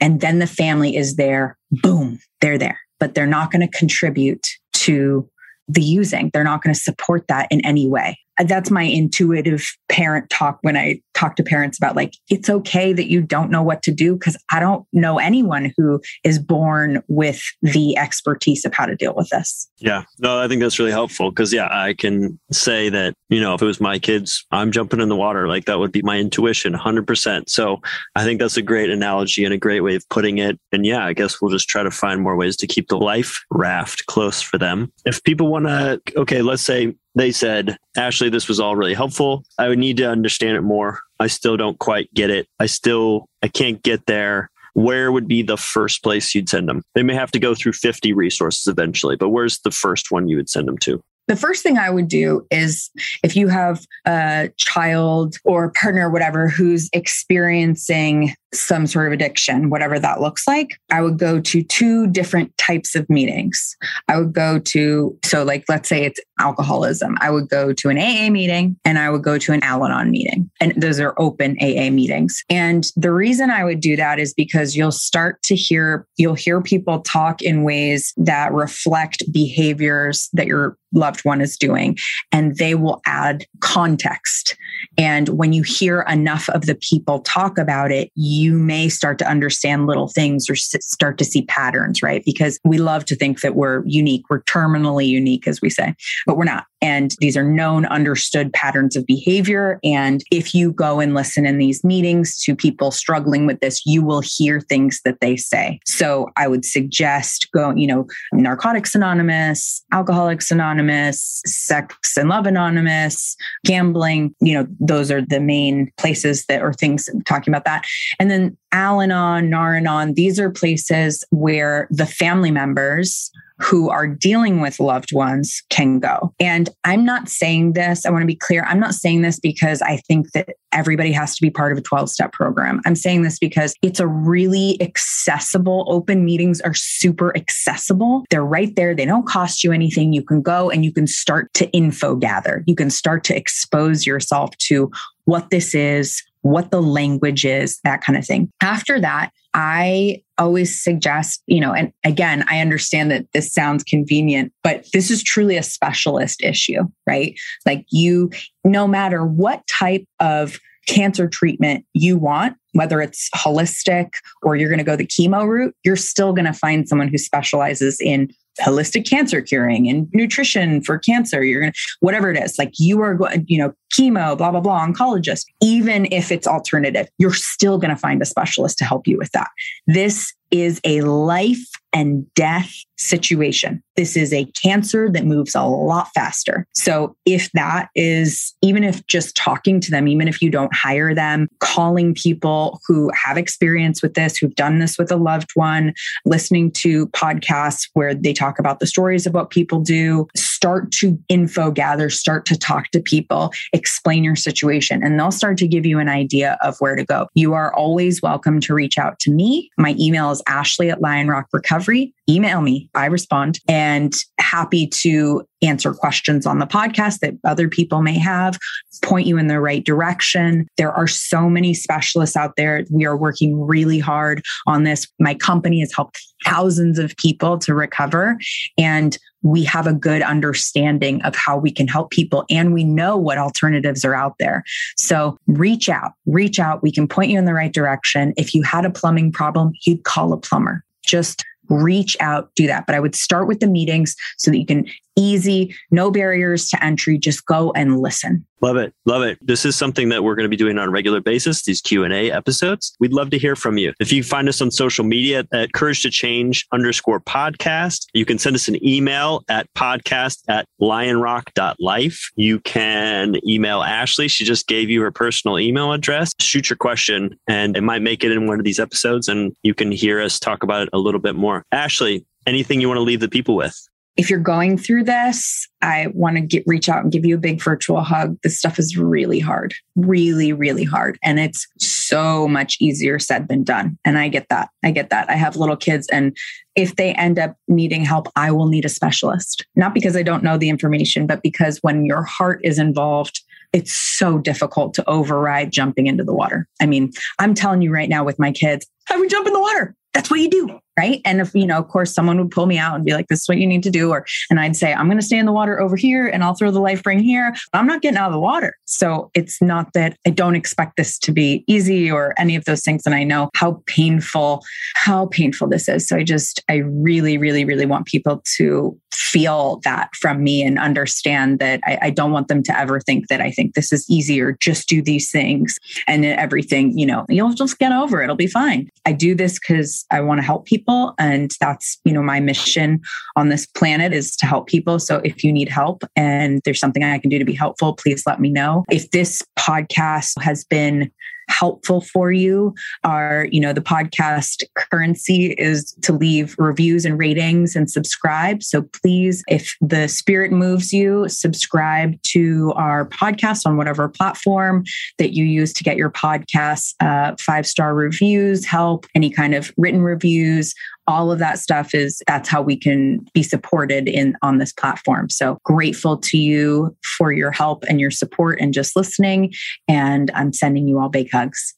And 0.00 0.20
then 0.20 0.38
the 0.38 0.46
family 0.46 0.96
is 0.96 1.16
there, 1.16 1.58
boom, 1.70 2.20
they're 2.40 2.58
there, 2.58 2.78
but 3.00 3.14
they're 3.14 3.26
not 3.26 3.50
going 3.50 3.68
to 3.68 3.78
contribute 3.78 4.46
to 4.74 5.28
the 5.68 5.82
using. 5.82 6.30
They're 6.32 6.44
not 6.44 6.62
going 6.62 6.74
to 6.74 6.80
support 6.80 7.26
that 7.28 7.48
in 7.50 7.64
any 7.64 7.88
way 7.88 8.18
Uh, 8.38 8.44
that's 8.44 8.70
my 8.70 8.82
intuitive 8.82 9.64
parent 9.88 10.30
talk 10.30 10.58
when 10.62 10.76
I 10.76 11.00
talk 11.14 11.36
to 11.36 11.42
parents 11.42 11.78
about 11.78 11.96
like, 11.96 12.14
it's 12.28 12.48
okay 12.48 12.92
that 12.92 13.10
you 13.10 13.20
don't 13.20 13.50
know 13.50 13.62
what 13.62 13.82
to 13.82 13.92
do 13.92 14.14
because 14.14 14.36
I 14.52 14.60
don't 14.60 14.86
know 14.92 15.18
anyone 15.18 15.72
who 15.76 16.00
is 16.24 16.38
born 16.38 17.02
with 17.08 17.42
the 17.62 17.96
expertise 17.96 18.64
of 18.64 18.74
how 18.74 18.86
to 18.86 18.94
deal 18.94 19.14
with 19.14 19.28
this. 19.30 19.68
Yeah, 19.78 20.04
no, 20.18 20.38
I 20.38 20.48
think 20.48 20.60
that's 20.60 20.78
really 20.78 20.92
helpful 20.92 21.30
because, 21.30 21.52
yeah, 21.52 21.68
I 21.70 21.94
can 21.94 22.38
say 22.52 22.88
that, 22.88 23.14
you 23.28 23.40
know, 23.40 23.54
if 23.54 23.62
it 23.62 23.66
was 23.66 23.80
my 23.80 23.98
kids, 23.98 24.44
I'm 24.52 24.72
jumping 24.72 25.00
in 25.00 25.08
the 25.08 25.16
water. 25.16 25.48
Like 25.48 25.64
that 25.64 25.78
would 25.78 25.92
be 25.92 26.02
my 26.02 26.18
intuition 26.18 26.74
100%. 26.74 27.48
So 27.48 27.80
I 28.14 28.24
think 28.24 28.40
that's 28.40 28.56
a 28.56 28.62
great 28.62 28.90
analogy 28.90 29.44
and 29.44 29.52
a 29.52 29.58
great 29.58 29.80
way 29.80 29.96
of 29.96 30.08
putting 30.08 30.38
it. 30.38 30.58
And 30.72 30.86
yeah, 30.86 31.04
I 31.04 31.12
guess 31.12 31.40
we'll 31.40 31.50
just 31.50 31.68
try 31.68 31.82
to 31.82 31.90
find 31.90 32.20
more 32.20 32.36
ways 32.36 32.56
to 32.58 32.66
keep 32.66 32.88
the 32.88 32.98
life 32.98 33.44
raft 33.50 34.06
close 34.06 34.40
for 34.40 34.58
them. 34.58 34.92
If 35.04 35.22
people 35.24 35.48
want 35.48 35.66
to, 35.66 36.00
okay, 36.16 36.42
let's 36.42 36.62
say 36.62 36.94
they 37.14 37.32
said, 37.32 37.76
Ashley, 37.96 38.28
this 38.28 38.48
was 38.48 38.60
all 38.60 38.76
really 38.76 38.94
helpful. 38.94 39.44
I 39.58 39.68
would 39.68 39.78
need 39.78 39.96
to 39.98 40.08
understand 40.08 40.56
it 40.56 40.62
more. 40.62 41.00
I 41.20 41.26
still 41.26 41.56
don't 41.56 41.78
quite 41.78 42.12
get 42.14 42.30
it. 42.30 42.46
I 42.60 42.66
still, 42.66 43.26
I 43.42 43.48
can't 43.48 43.82
get 43.82 44.06
there. 44.06 44.50
Where 44.74 45.10
would 45.10 45.26
be 45.26 45.42
the 45.42 45.56
first 45.56 46.02
place 46.04 46.34
you'd 46.34 46.48
send 46.48 46.68
them? 46.68 46.82
They 46.94 47.02
may 47.02 47.14
have 47.14 47.32
to 47.32 47.40
go 47.40 47.54
through 47.54 47.72
50 47.72 48.12
resources 48.12 48.66
eventually, 48.66 49.16
but 49.16 49.30
where's 49.30 49.58
the 49.60 49.72
first 49.72 50.12
one 50.12 50.28
you 50.28 50.36
would 50.36 50.48
send 50.48 50.68
them 50.68 50.78
to? 50.78 51.02
The 51.28 51.36
first 51.36 51.62
thing 51.62 51.76
I 51.76 51.90
would 51.90 52.08
do 52.08 52.46
is 52.50 52.90
if 53.22 53.36
you 53.36 53.48
have 53.48 53.84
a 54.06 54.50
child 54.56 55.36
or 55.44 55.70
partner 55.72 56.08
or 56.08 56.10
whatever 56.10 56.48
who's 56.48 56.88
experiencing 56.94 58.34
some 58.54 58.86
sort 58.86 59.06
of 59.06 59.12
addiction, 59.12 59.70
whatever 59.70 59.98
that 59.98 60.20
looks 60.20 60.46
like, 60.46 60.78
I 60.90 61.02
would 61.02 61.18
go 61.18 61.40
to 61.40 61.62
two 61.62 62.06
different 62.06 62.56
types 62.56 62.94
of 62.94 63.08
meetings. 63.10 63.76
I 64.08 64.18
would 64.18 64.32
go 64.32 64.58
to, 64.58 65.18
so 65.24 65.44
like, 65.44 65.64
let's 65.68 65.88
say 65.88 66.04
it's 66.04 66.20
alcoholism. 66.40 67.16
I 67.20 67.30
would 67.30 67.48
go 67.48 67.72
to 67.72 67.88
an 67.88 67.98
AA 67.98 68.30
meeting 68.30 68.76
and 68.84 68.98
I 68.98 69.10
would 69.10 69.22
go 69.22 69.38
to 69.38 69.52
an 69.52 69.62
Al 69.62 69.84
Anon 69.84 70.10
meeting. 70.10 70.50
And 70.60 70.72
those 70.80 71.00
are 71.00 71.14
open 71.18 71.56
AA 71.60 71.90
meetings. 71.90 72.42
And 72.48 72.90
the 72.96 73.12
reason 73.12 73.50
I 73.50 73.64
would 73.64 73.80
do 73.80 73.96
that 73.96 74.18
is 74.18 74.32
because 74.34 74.76
you'll 74.76 74.92
start 74.92 75.42
to 75.44 75.54
hear, 75.54 76.06
you'll 76.16 76.34
hear 76.34 76.62
people 76.62 77.00
talk 77.00 77.42
in 77.42 77.64
ways 77.64 78.12
that 78.16 78.52
reflect 78.52 79.30
behaviors 79.32 80.28
that 80.32 80.46
your 80.46 80.76
loved 80.92 81.20
one 81.20 81.40
is 81.40 81.56
doing, 81.58 81.98
and 82.32 82.56
they 82.56 82.74
will 82.74 83.00
add 83.04 83.44
context. 83.60 84.56
And 84.96 85.28
when 85.28 85.52
you 85.52 85.62
hear 85.62 86.00
enough 86.02 86.48
of 86.50 86.66
the 86.66 86.76
people 86.76 87.20
talk 87.20 87.58
about 87.58 87.92
it, 87.92 88.10
may 88.46 88.88
start 88.88 89.18
to 89.18 89.28
understand 89.28 89.86
little 89.86 90.08
things 90.08 90.48
or 90.48 90.54
start 90.54 91.18
to 91.18 91.24
see 91.24 91.42
patterns, 91.42 92.02
right? 92.02 92.22
Because 92.24 92.58
we 92.64 92.78
love 92.78 93.04
to 93.06 93.16
think 93.16 93.40
that 93.40 93.54
we're 93.54 93.82
unique. 93.86 94.24
We're 94.30 94.42
terminally 94.42 95.06
unique, 95.06 95.46
as 95.46 95.60
we 95.60 95.70
say, 95.70 95.94
but 96.26 96.36
we're 96.36 96.44
not. 96.44 96.64
And 96.80 97.14
these 97.18 97.36
are 97.36 97.44
known, 97.44 97.86
understood 97.86 98.52
patterns 98.52 98.96
of 98.96 99.06
behavior. 99.06 99.80
And 99.82 100.22
if 100.30 100.54
you 100.54 100.72
go 100.72 101.00
and 101.00 101.14
listen 101.14 101.46
in 101.46 101.58
these 101.58 101.82
meetings 101.82 102.40
to 102.42 102.54
people 102.54 102.90
struggling 102.90 103.46
with 103.46 103.60
this, 103.60 103.84
you 103.84 104.02
will 104.02 104.22
hear 104.22 104.60
things 104.60 105.00
that 105.04 105.20
they 105.20 105.36
say. 105.36 105.80
So 105.86 106.28
I 106.36 106.46
would 106.48 106.64
suggest 106.64 107.48
going, 107.52 107.78
you 107.78 107.86
know, 107.86 108.06
Narcotics 108.32 108.94
Anonymous, 108.94 109.84
Alcoholics 109.92 110.50
Anonymous, 110.50 111.42
Sex 111.46 112.16
and 112.16 112.28
Love 112.28 112.46
Anonymous, 112.46 113.36
gambling, 113.64 114.34
you 114.40 114.54
know, 114.54 114.66
those 114.80 115.10
are 115.10 115.20
the 115.20 115.40
main 115.40 115.90
places 115.96 116.46
that 116.46 116.62
are 116.62 116.72
things 116.72 117.08
talking 117.26 117.52
about 117.52 117.64
that. 117.64 117.84
And 118.18 118.30
then 118.30 118.56
Al 118.72 119.00
Anon, 119.00 119.50
Nar-Anon, 119.50 120.14
these 120.14 120.38
are 120.38 120.50
places 120.50 121.24
where 121.30 121.88
the 121.90 122.06
family 122.06 122.50
members 122.50 123.30
who 123.58 123.90
are 123.90 124.06
dealing 124.06 124.60
with 124.60 124.80
loved 124.80 125.12
ones 125.12 125.62
can 125.68 125.98
go. 125.98 126.32
And 126.38 126.68
I'm 126.84 127.04
not 127.04 127.28
saying 127.28 127.72
this, 127.72 128.06
I 128.06 128.10
want 128.10 128.22
to 128.22 128.26
be 128.26 128.36
clear. 128.36 128.64
I'm 128.64 128.80
not 128.80 128.94
saying 128.94 129.22
this 129.22 129.40
because 129.40 129.82
I 129.82 129.96
think 130.08 130.32
that 130.32 130.50
everybody 130.72 131.12
has 131.12 131.34
to 131.34 131.42
be 131.42 131.50
part 131.50 131.72
of 131.72 131.78
a 131.78 131.82
12 131.82 132.10
step 132.10 132.32
program. 132.32 132.80
I'm 132.86 132.94
saying 132.94 133.22
this 133.22 133.38
because 133.38 133.74
it's 133.82 134.00
a 134.00 134.06
really 134.06 134.80
accessible, 134.80 135.86
open 135.88 136.24
meetings 136.24 136.60
are 136.60 136.74
super 136.74 137.36
accessible. 137.36 138.24
They're 138.30 138.44
right 138.44 138.74
there. 138.76 138.94
They 138.94 139.06
don't 139.06 139.26
cost 139.26 139.64
you 139.64 139.72
anything. 139.72 140.12
You 140.12 140.22
can 140.22 140.40
go 140.40 140.70
and 140.70 140.84
you 140.84 140.92
can 140.92 141.06
start 141.06 141.52
to 141.54 141.68
info 141.70 142.14
gather. 142.14 142.62
You 142.66 142.76
can 142.76 142.90
start 142.90 143.24
to 143.24 143.36
expose 143.36 144.06
yourself 144.06 144.56
to 144.58 144.90
what 145.24 145.50
this 145.50 145.74
is, 145.74 146.22
what 146.42 146.70
the 146.70 146.80
language 146.80 147.44
is, 147.44 147.80
that 147.84 148.02
kind 148.02 148.18
of 148.18 148.24
thing. 148.24 148.50
After 148.60 149.00
that, 149.00 149.30
I 149.60 150.22
always 150.38 150.80
suggest, 150.80 151.42
you 151.48 151.58
know, 151.58 151.74
and 151.74 151.92
again, 152.04 152.44
I 152.48 152.60
understand 152.60 153.10
that 153.10 153.26
this 153.32 153.52
sounds 153.52 153.82
convenient, 153.82 154.52
but 154.62 154.86
this 154.92 155.10
is 155.10 155.20
truly 155.20 155.56
a 155.56 155.64
specialist 155.64 156.44
issue, 156.44 156.84
right? 157.08 157.36
Like 157.66 157.84
you, 157.90 158.30
no 158.62 158.86
matter 158.86 159.26
what 159.26 159.66
type 159.66 160.04
of 160.20 160.60
cancer 160.86 161.26
treatment 161.26 161.84
you 161.92 162.16
want, 162.16 162.56
whether 162.74 163.00
it's 163.00 163.28
holistic 163.34 164.12
or 164.42 164.54
you're 164.54 164.68
going 164.68 164.78
to 164.78 164.84
go 164.84 164.94
the 164.94 165.04
chemo 165.04 165.44
route, 165.44 165.74
you're 165.84 165.96
still 165.96 166.32
going 166.32 166.44
to 166.44 166.52
find 166.52 166.88
someone 166.88 167.08
who 167.08 167.18
specializes 167.18 168.00
in 168.00 168.30
holistic 168.60 169.08
cancer 169.08 169.40
curing 169.40 169.88
and 169.88 170.08
nutrition 170.12 170.82
for 170.82 170.98
cancer. 170.98 171.42
You're 171.42 171.60
going 171.60 171.72
to, 171.72 171.78
whatever 172.00 172.30
it 172.30 172.38
is, 172.38 172.58
like 172.58 172.72
you 172.78 173.00
are 173.00 173.14
going, 173.14 173.44
you 173.48 173.58
know, 173.58 173.72
chemo, 173.92 174.36
blah, 174.36 174.50
blah, 174.50 174.60
blah, 174.60 174.86
oncologist, 174.86 175.44
even 175.62 176.06
if 176.12 176.30
it's 176.30 176.46
alternative, 176.46 177.08
you're 177.18 177.32
still 177.32 177.78
going 177.78 177.90
to 177.90 177.96
find 177.96 178.20
a 178.22 178.26
specialist 178.26 178.78
to 178.78 178.84
help 178.84 179.06
you 179.06 179.16
with 179.16 179.32
that. 179.32 179.48
This 179.86 180.32
is 180.50 180.80
a 180.84 181.02
life 181.02 181.66
and 181.92 182.32
death 182.34 182.70
situation. 182.98 183.82
This 183.96 184.16
is 184.16 184.32
a 184.32 184.44
cancer 184.62 185.10
that 185.10 185.24
moves 185.24 185.54
a 185.54 185.62
lot 185.62 186.08
faster. 186.14 186.66
So, 186.74 187.16
if 187.24 187.50
that 187.52 187.88
is, 187.94 188.54
even 188.62 188.84
if 188.84 189.06
just 189.06 189.36
talking 189.36 189.80
to 189.80 189.90
them, 189.90 190.06
even 190.06 190.28
if 190.28 190.42
you 190.42 190.50
don't 190.50 190.74
hire 190.74 191.14
them, 191.14 191.48
calling 191.60 192.14
people 192.14 192.80
who 192.86 193.10
have 193.14 193.38
experience 193.38 194.02
with 194.02 194.14
this, 194.14 194.36
who've 194.36 194.54
done 194.54 194.78
this 194.78 194.98
with 194.98 195.10
a 195.10 195.16
loved 195.16 195.50
one, 195.54 195.94
listening 196.24 196.70
to 196.72 197.06
podcasts 197.08 197.88
where 197.94 198.14
they 198.14 198.32
talk 198.32 198.58
about 198.58 198.80
the 198.80 198.86
stories 198.86 199.26
of 199.26 199.34
what 199.34 199.50
people 199.50 199.80
do, 199.80 200.28
start 200.58 200.90
to 200.90 201.16
info 201.28 201.70
gather, 201.70 202.10
start 202.10 202.44
to 202.44 202.58
talk 202.58 202.90
to 202.90 202.98
people, 203.00 203.52
explain 203.72 204.24
your 204.24 204.34
situation, 204.34 205.04
and 205.04 205.16
they'll 205.16 205.30
start 205.30 205.56
to 205.56 205.68
give 205.68 205.86
you 205.86 206.00
an 206.00 206.08
idea 206.08 206.58
of 206.62 206.76
where 206.80 206.96
to 206.96 207.04
go. 207.04 207.28
You 207.34 207.54
are 207.54 207.72
always 207.72 208.20
welcome 208.20 208.58
to 208.62 208.74
reach 208.74 208.98
out 208.98 209.20
to 209.20 209.30
me. 209.30 209.70
My 209.78 209.94
email 210.00 210.32
is 210.32 210.42
ashley 210.48 210.90
at 210.90 210.98
Lionrock 210.98 211.44
Recovery. 211.52 212.12
Email 212.28 212.60
me, 212.60 212.90
I 212.96 213.06
respond, 213.06 213.60
and 213.68 214.12
happy 214.40 214.88
to 214.88 215.44
answer 215.62 215.94
questions 215.94 216.44
on 216.44 216.58
the 216.58 216.66
podcast 216.66 217.20
that 217.20 217.34
other 217.44 217.68
people 217.68 218.02
may 218.02 218.18
have, 218.18 218.58
point 219.02 219.28
you 219.28 219.38
in 219.38 219.46
the 219.46 219.60
right 219.60 219.84
direction. 219.84 220.66
There 220.76 220.92
are 220.92 221.06
so 221.06 221.48
many 221.48 221.72
specialists 221.72 222.36
out 222.36 222.54
there. 222.56 222.84
We 222.90 223.06
are 223.06 223.16
working 223.16 223.60
really 223.60 224.00
hard 224.00 224.42
on 224.66 224.82
this. 224.82 225.06
My 225.20 225.34
company 225.34 225.80
has 225.80 225.92
helped 225.94 226.20
thousands 226.44 226.98
of 226.98 227.16
people 227.16 227.58
to 227.58 227.74
recover. 227.74 228.38
And 228.76 229.16
we 229.42 229.64
have 229.64 229.86
a 229.86 229.92
good 229.92 230.22
understanding 230.22 231.22
of 231.22 231.34
how 231.34 231.56
we 231.56 231.70
can 231.70 231.86
help 231.88 232.10
people 232.10 232.44
and 232.50 232.74
we 232.74 232.84
know 232.84 233.16
what 233.16 233.38
alternatives 233.38 234.04
are 234.04 234.14
out 234.14 234.34
there. 234.38 234.64
So 234.96 235.38
reach 235.46 235.88
out, 235.88 236.12
reach 236.26 236.58
out. 236.58 236.82
We 236.82 236.92
can 236.92 237.06
point 237.06 237.30
you 237.30 237.38
in 237.38 237.44
the 237.44 237.54
right 237.54 237.72
direction. 237.72 238.34
If 238.36 238.54
you 238.54 238.62
had 238.62 238.84
a 238.84 238.90
plumbing 238.90 239.32
problem, 239.32 239.72
you'd 239.86 240.04
call 240.04 240.32
a 240.32 240.36
plumber. 240.36 240.84
Just 241.04 241.44
reach 241.68 242.16
out, 242.20 242.50
do 242.54 242.66
that. 242.66 242.86
But 242.86 242.94
I 242.94 243.00
would 243.00 243.14
start 243.14 243.46
with 243.46 243.60
the 243.60 243.66
meetings 243.66 244.16
so 244.38 244.50
that 244.50 244.58
you 244.58 244.66
can 244.66 244.86
easy, 245.18 245.74
no 245.90 246.10
barriers 246.10 246.68
to 246.70 246.82
entry. 246.82 247.18
Just 247.18 247.44
go 247.44 247.72
and 247.72 248.00
listen. 248.00 248.46
Love 248.60 248.76
it. 248.76 248.92
Love 249.04 249.22
it. 249.22 249.38
This 249.40 249.64
is 249.64 249.76
something 249.76 250.08
that 250.08 250.24
we're 250.24 250.34
going 250.34 250.44
to 250.44 250.48
be 250.48 250.56
doing 250.56 250.78
on 250.78 250.88
a 250.88 250.90
regular 250.90 251.20
basis, 251.20 251.62
these 251.62 251.80
Q&A 251.80 252.32
episodes. 252.32 252.96
We'd 252.98 253.12
love 253.12 253.30
to 253.30 253.38
hear 253.38 253.54
from 253.54 253.78
you. 253.78 253.92
If 254.00 254.12
you 254.12 254.24
find 254.24 254.48
us 254.48 254.60
on 254.60 254.70
social 254.72 255.04
media 255.04 255.46
at 255.52 255.72
courage 255.74 256.02
to 256.02 256.10
change 256.10 256.66
underscore 256.72 257.20
podcast, 257.20 258.06
you 258.14 258.24
can 258.24 258.38
send 258.38 258.56
us 258.56 258.66
an 258.66 258.84
email 258.84 259.44
at 259.48 259.72
podcast 259.74 260.38
at 260.48 260.66
lionrock.life. 260.80 262.30
You 262.34 262.58
can 262.60 263.36
email 263.46 263.82
Ashley. 263.82 264.26
She 264.26 264.44
just 264.44 264.66
gave 264.66 264.90
you 264.90 265.02
her 265.02 265.12
personal 265.12 265.58
email 265.58 265.92
address. 265.92 266.32
Shoot 266.40 266.68
your 266.68 266.76
question 266.76 267.38
and 267.46 267.76
it 267.76 267.82
might 267.82 268.02
make 268.02 268.24
it 268.24 268.32
in 268.32 268.48
one 268.48 268.58
of 268.58 268.64
these 268.64 268.80
episodes 268.80 269.28
and 269.28 269.54
you 269.62 269.74
can 269.74 269.92
hear 269.92 270.20
us 270.20 270.40
talk 270.40 270.64
about 270.64 270.82
it 270.82 270.88
a 270.92 270.98
little 270.98 271.20
bit 271.20 271.36
more. 271.36 271.64
Ashley, 271.70 272.26
anything 272.44 272.80
you 272.80 272.88
want 272.88 272.98
to 272.98 273.02
leave 273.02 273.20
the 273.20 273.28
people 273.28 273.54
with? 273.54 273.88
If 274.18 274.28
you're 274.28 274.40
going 274.40 274.76
through 274.76 275.04
this, 275.04 275.68
I 275.80 276.08
want 276.12 276.36
to 276.36 276.42
get 276.42 276.64
reach 276.66 276.88
out 276.88 277.04
and 277.04 277.12
give 277.12 277.24
you 277.24 277.36
a 277.36 277.40
big 277.40 277.62
virtual 277.62 278.00
hug. 278.00 278.36
This 278.42 278.58
stuff 278.58 278.76
is 278.80 278.96
really 278.98 279.38
hard, 279.38 279.74
really, 279.94 280.52
really 280.52 280.82
hard. 280.82 281.18
And 281.22 281.38
it's 281.38 281.68
so 281.78 282.48
much 282.48 282.76
easier 282.80 283.20
said 283.20 283.46
than 283.46 283.62
done. 283.62 283.96
And 284.04 284.18
I 284.18 284.28
get 284.28 284.48
that. 284.48 284.70
I 284.84 284.90
get 284.90 285.10
that. 285.10 285.30
I 285.30 285.34
have 285.34 285.56
little 285.56 285.76
kids 285.76 286.08
and 286.08 286.36
if 286.74 286.96
they 286.96 287.12
end 287.14 287.38
up 287.38 287.56
needing 287.66 288.04
help, 288.04 288.28
I 288.36 288.50
will 288.50 288.68
need 288.68 288.84
a 288.84 288.88
specialist. 288.88 289.64
Not 289.74 289.94
because 289.94 290.16
I 290.16 290.22
don't 290.22 290.44
know 290.44 290.56
the 290.56 290.68
information, 290.68 291.26
but 291.26 291.42
because 291.42 291.78
when 291.82 292.04
your 292.04 292.22
heart 292.22 292.60
is 292.62 292.78
involved, 292.78 293.40
it's 293.72 293.92
so 293.92 294.38
difficult 294.38 294.94
to 294.94 295.08
override 295.08 295.72
jumping 295.72 296.06
into 296.06 296.24
the 296.24 296.32
water. 296.32 296.68
I 296.80 296.86
mean, 296.86 297.12
I'm 297.38 297.54
telling 297.54 297.82
you 297.82 297.92
right 297.92 298.08
now 298.08 298.24
with 298.24 298.38
my 298.38 298.52
kids, 298.52 298.86
I 299.10 299.16
would 299.16 299.30
jump 299.30 299.46
in 299.46 299.52
the 299.52 299.60
water. 299.60 299.94
That's 300.14 300.30
what 300.30 300.40
you 300.40 300.50
do 300.50 300.80
right? 300.98 301.20
And 301.24 301.40
if 301.40 301.54
you 301.54 301.66
know 301.66 301.78
of 301.78 301.88
course 301.88 302.12
someone 302.12 302.38
would 302.38 302.50
pull 302.50 302.66
me 302.66 302.76
out 302.76 302.96
and 302.96 303.04
be 303.04 303.12
like 303.12 303.28
this 303.28 303.42
is 303.42 303.48
what 303.48 303.58
you 303.58 303.66
need 303.66 303.84
to 303.84 303.90
do 303.90 304.10
or 304.10 304.26
and 304.50 304.58
i'd 304.58 304.76
say 304.76 304.92
i'm 304.92 305.06
going 305.06 305.18
to 305.18 305.24
stay 305.24 305.38
in 305.38 305.46
the 305.46 305.52
water 305.52 305.80
over 305.80 305.96
here 305.96 306.26
and 306.26 306.42
i'll 306.42 306.54
throw 306.54 306.70
the 306.70 306.80
life 306.80 307.06
ring 307.06 307.20
here 307.20 307.54
i'm 307.72 307.86
not 307.86 308.02
getting 308.02 308.18
out 308.18 308.26
of 308.26 308.32
the 308.32 308.40
water. 308.40 308.76
So 308.86 309.30
it's 309.34 309.62
not 309.62 309.92
that 309.92 310.16
i 310.26 310.30
don't 310.30 310.56
expect 310.56 310.96
this 310.96 311.18
to 311.20 311.32
be 311.32 311.64
easy 311.68 312.10
or 312.10 312.34
any 312.36 312.56
of 312.56 312.64
those 312.64 312.82
things 312.82 313.04
and 313.06 313.14
i 313.14 313.22
know 313.22 313.50
how 313.54 313.82
painful 313.86 314.64
how 314.94 315.26
painful 315.26 315.68
this 315.68 315.88
is. 315.88 316.08
So 316.08 316.16
i 316.16 316.24
just 316.24 316.62
i 316.68 316.76
really 316.76 317.38
really 317.38 317.64
really 317.64 317.86
want 317.86 318.06
people 318.06 318.42
to 318.56 318.98
feel 319.12 319.80
that 319.84 320.14
from 320.16 320.42
me 320.42 320.62
and 320.62 320.78
understand 320.78 321.58
that 321.58 321.80
I, 321.84 321.98
I 322.02 322.10
don't 322.10 322.32
want 322.32 322.48
them 322.48 322.62
to 322.64 322.78
ever 322.78 323.00
think 323.00 323.28
that 323.28 323.40
i 323.40 323.50
think 323.50 323.74
this 323.74 323.92
is 323.92 324.08
easier 324.08 324.56
just 324.60 324.88
do 324.88 325.02
these 325.02 325.30
things 325.30 325.78
and 326.06 326.24
everything 326.24 326.96
you 326.98 327.06
know 327.06 327.24
you'll 327.28 327.52
just 327.52 327.78
get 327.78 327.92
over 327.92 328.20
it. 328.20 328.24
It'll 328.24 328.36
be 328.36 328.46
fine. 328.46 328.90
I 329.06 329.12
do 329.12 329.34
this 329.34 329.58
because 329.58 330.04
i 330.10 330.20
want 330.20 330.38
to 330.38 330.42
help 330.42 330.64
people 330.64 330.87
people 330.88 331.14
and 331.18 331.52
that's 331.60 331.98
you 332.04 332.12
know 332.12 332.22
my 332.22 332.40
mission 332.40 333.00
on 333.36 333.48
this 333.48 333.66
planet 333.66 334.12
is 334.12 334.36
to 334.36 334.46
help 334.46 334.66
people. 334.66 334.98
So 334.98 335.20
if 335.24 335.44
you 335.44 335.52
need 335.52 335.68
help 335.68 336.04
and 336.16 336.60
there's 336.64 336.80
something 336.80 337.04
i 337.04 337.18
can 337.18 337.30
do 337.30 337.38
to 337.38 337.44
be 337.44 337.54
helpful 337.54 337.94
please 337.94 338.22
let 338.26 338.40
me 338.40 338.50
know. 338.50 338.84
If 338.90 339.10
this 339.10 339.42
podcast 339.58 340.40
has 340.40 340.64
been 340.64 341.10
helpful 341.48 342.00
for 342.00 342.32
you 342.32 342.74
are 343.04 343.46
you 343.50 343.60
know 343.60 343.72
the 343.72 343.80
podcast 343.80 344.62
currency 344.76 345.52
is 345.52 345.92
to 346.02 346.12
leave 346.12 346.54
reviews 346.58 347.04
and 347.04 347.18
ratings 347.18 347.74
and 347.74 347.90
subscribe. 347.90 348.62
So 348.62 348.82
please 348.82 349.42
if 349.48 349.74
the 349.80 350.08
spirit 350.08 350.52
moves 350.52 350.92
you 350.92 351.28
subscribe 351.28 352.20
to 352.22 352.72
our 352.76 353.08
podcast 353.08 353.66
on 353.66 353.76
whatever 353.76 354.08
platform 354.08 354.84
that 355.18 355.34
you 355.34 355.44
use 355.44 355.72
to 355.74 355.84
get 355.84 355.96
your 355.96 356.10
podcast 356.10 356.94
uh, 357.00 357.34
five 357.40 357.66
star 357.66 357.94
reviews 357.94 358.64
help 358.64 359.06
any 359.14 359.30
kind 359.30 359.54
of 359.54 359.72
written 359.76 360.02
reviews 360.02 360.74
all 361.08 361.32
of 361.32 361.38
that 361.38 361.58
stuff 361.58 361.94
is 361.94 362.22
that's 362.28 362.48
how 362.48 362.60
we 362.60 362.76
can 362.76 363.26
be 363.32 363.42
supported 363.42 364.06
in 364.08 364.36
on 364.42 364.58
this 364.58 364.72
platform. 364.72 365.30
So 365.30 365.58
grateful 365.64 366.18
to 366.18 366.38
you 366.38 366.94
for 367.16 367.32
your 367.32 367.50
help 367.50 367.82
and 367.88 367.98
your 367.98 368.10
support 368.10 368.60
and 368.60 368.74
just 368.74 368.94
listening 368.94 369.54
and 369.88 370.30
i'm 370.34 370.52
sending 370.52 370.86
you 370.86 370.98
all 370.98 371.08
big 371.08 371.30
hugs. 371.32 371.74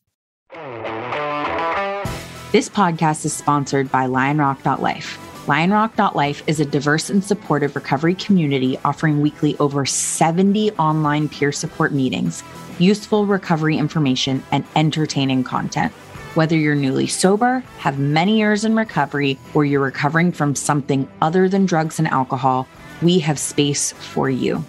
This 2.53 2.69
podcast 2.69 3.25
is 3.25 3.33
sponsored 3.33 3.91
by 3.91 4.07
lionrock.life 4.07 5.19
lionrock.life 5.47 6.43
is 6.47 6.61
a 6.61 6.65
diverse 6.65 7.09
and 7.09 7.25
supportive 7.25 7.75
recovery 7.75 8.15
community 8.15 8.79
offering 8.85 9.21
weekly 9.21 9.57
over 9.59 9.87
70 9.87 10.73
online 10.73 11.29
peer 11.29 11.53
support 11.53 11.93
meetings 11.93 12.43
useful 12.79 13.27
recovery 13.27 13.79
information 13.79 14.43
and 14.53 14.65
entertaining 14.77 15.43
content 15.43 15.93
whether 16.35 16.57
you're 16.57 16.75
newly 16.75 17.07
sober, 17.07 17.63
have 17.79 17.99
many 17.99 18.39
years 18.39 18.65
in 18.65 18.77
recovery, 18.77 19.39
or 19.55 19.65
you're 19.65 19.81
recovering 19.81 20.33
from 20.33 20.55
something 20.55 21.09
other 21.21 21.49
than 21.49 21.67
drugs 21.67 21.99
and 21.99 22.09
alcohol, 22.09 22.69
we 23.03 23.19
have 23.21 23.39
space 23.39 23.93
for 23.93 24.31
you. 24.31 24.65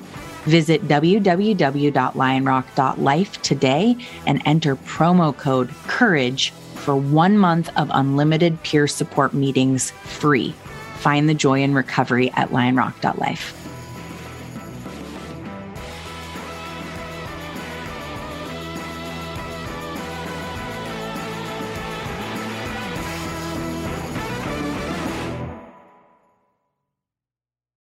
Visit 0.46 0.88
www.lionrock.life 0.88 3.42
today 3.42 3.98
and 4.26 4.42
enter 4.46 4.76
promo 4.76 5.38
code 5.38 5.70
COURAGE 5.88 6.52
for 6.76 6.96
one 6.96 7.38
month 7.38 7.70
of 7.78 7.92
unlimited 7.94 8.64
peer 8.64 8.88
support 8.88 9.36
meetings 9.36 9.92
free. 9.92 10.56
Find 10.96 11.30
the 11.30 11.36
joy 11.36 11.62
in 11.62 11.76
recovery 11.76 12.32
at 12.36 12.50
lionrock.life. 12.50 13.61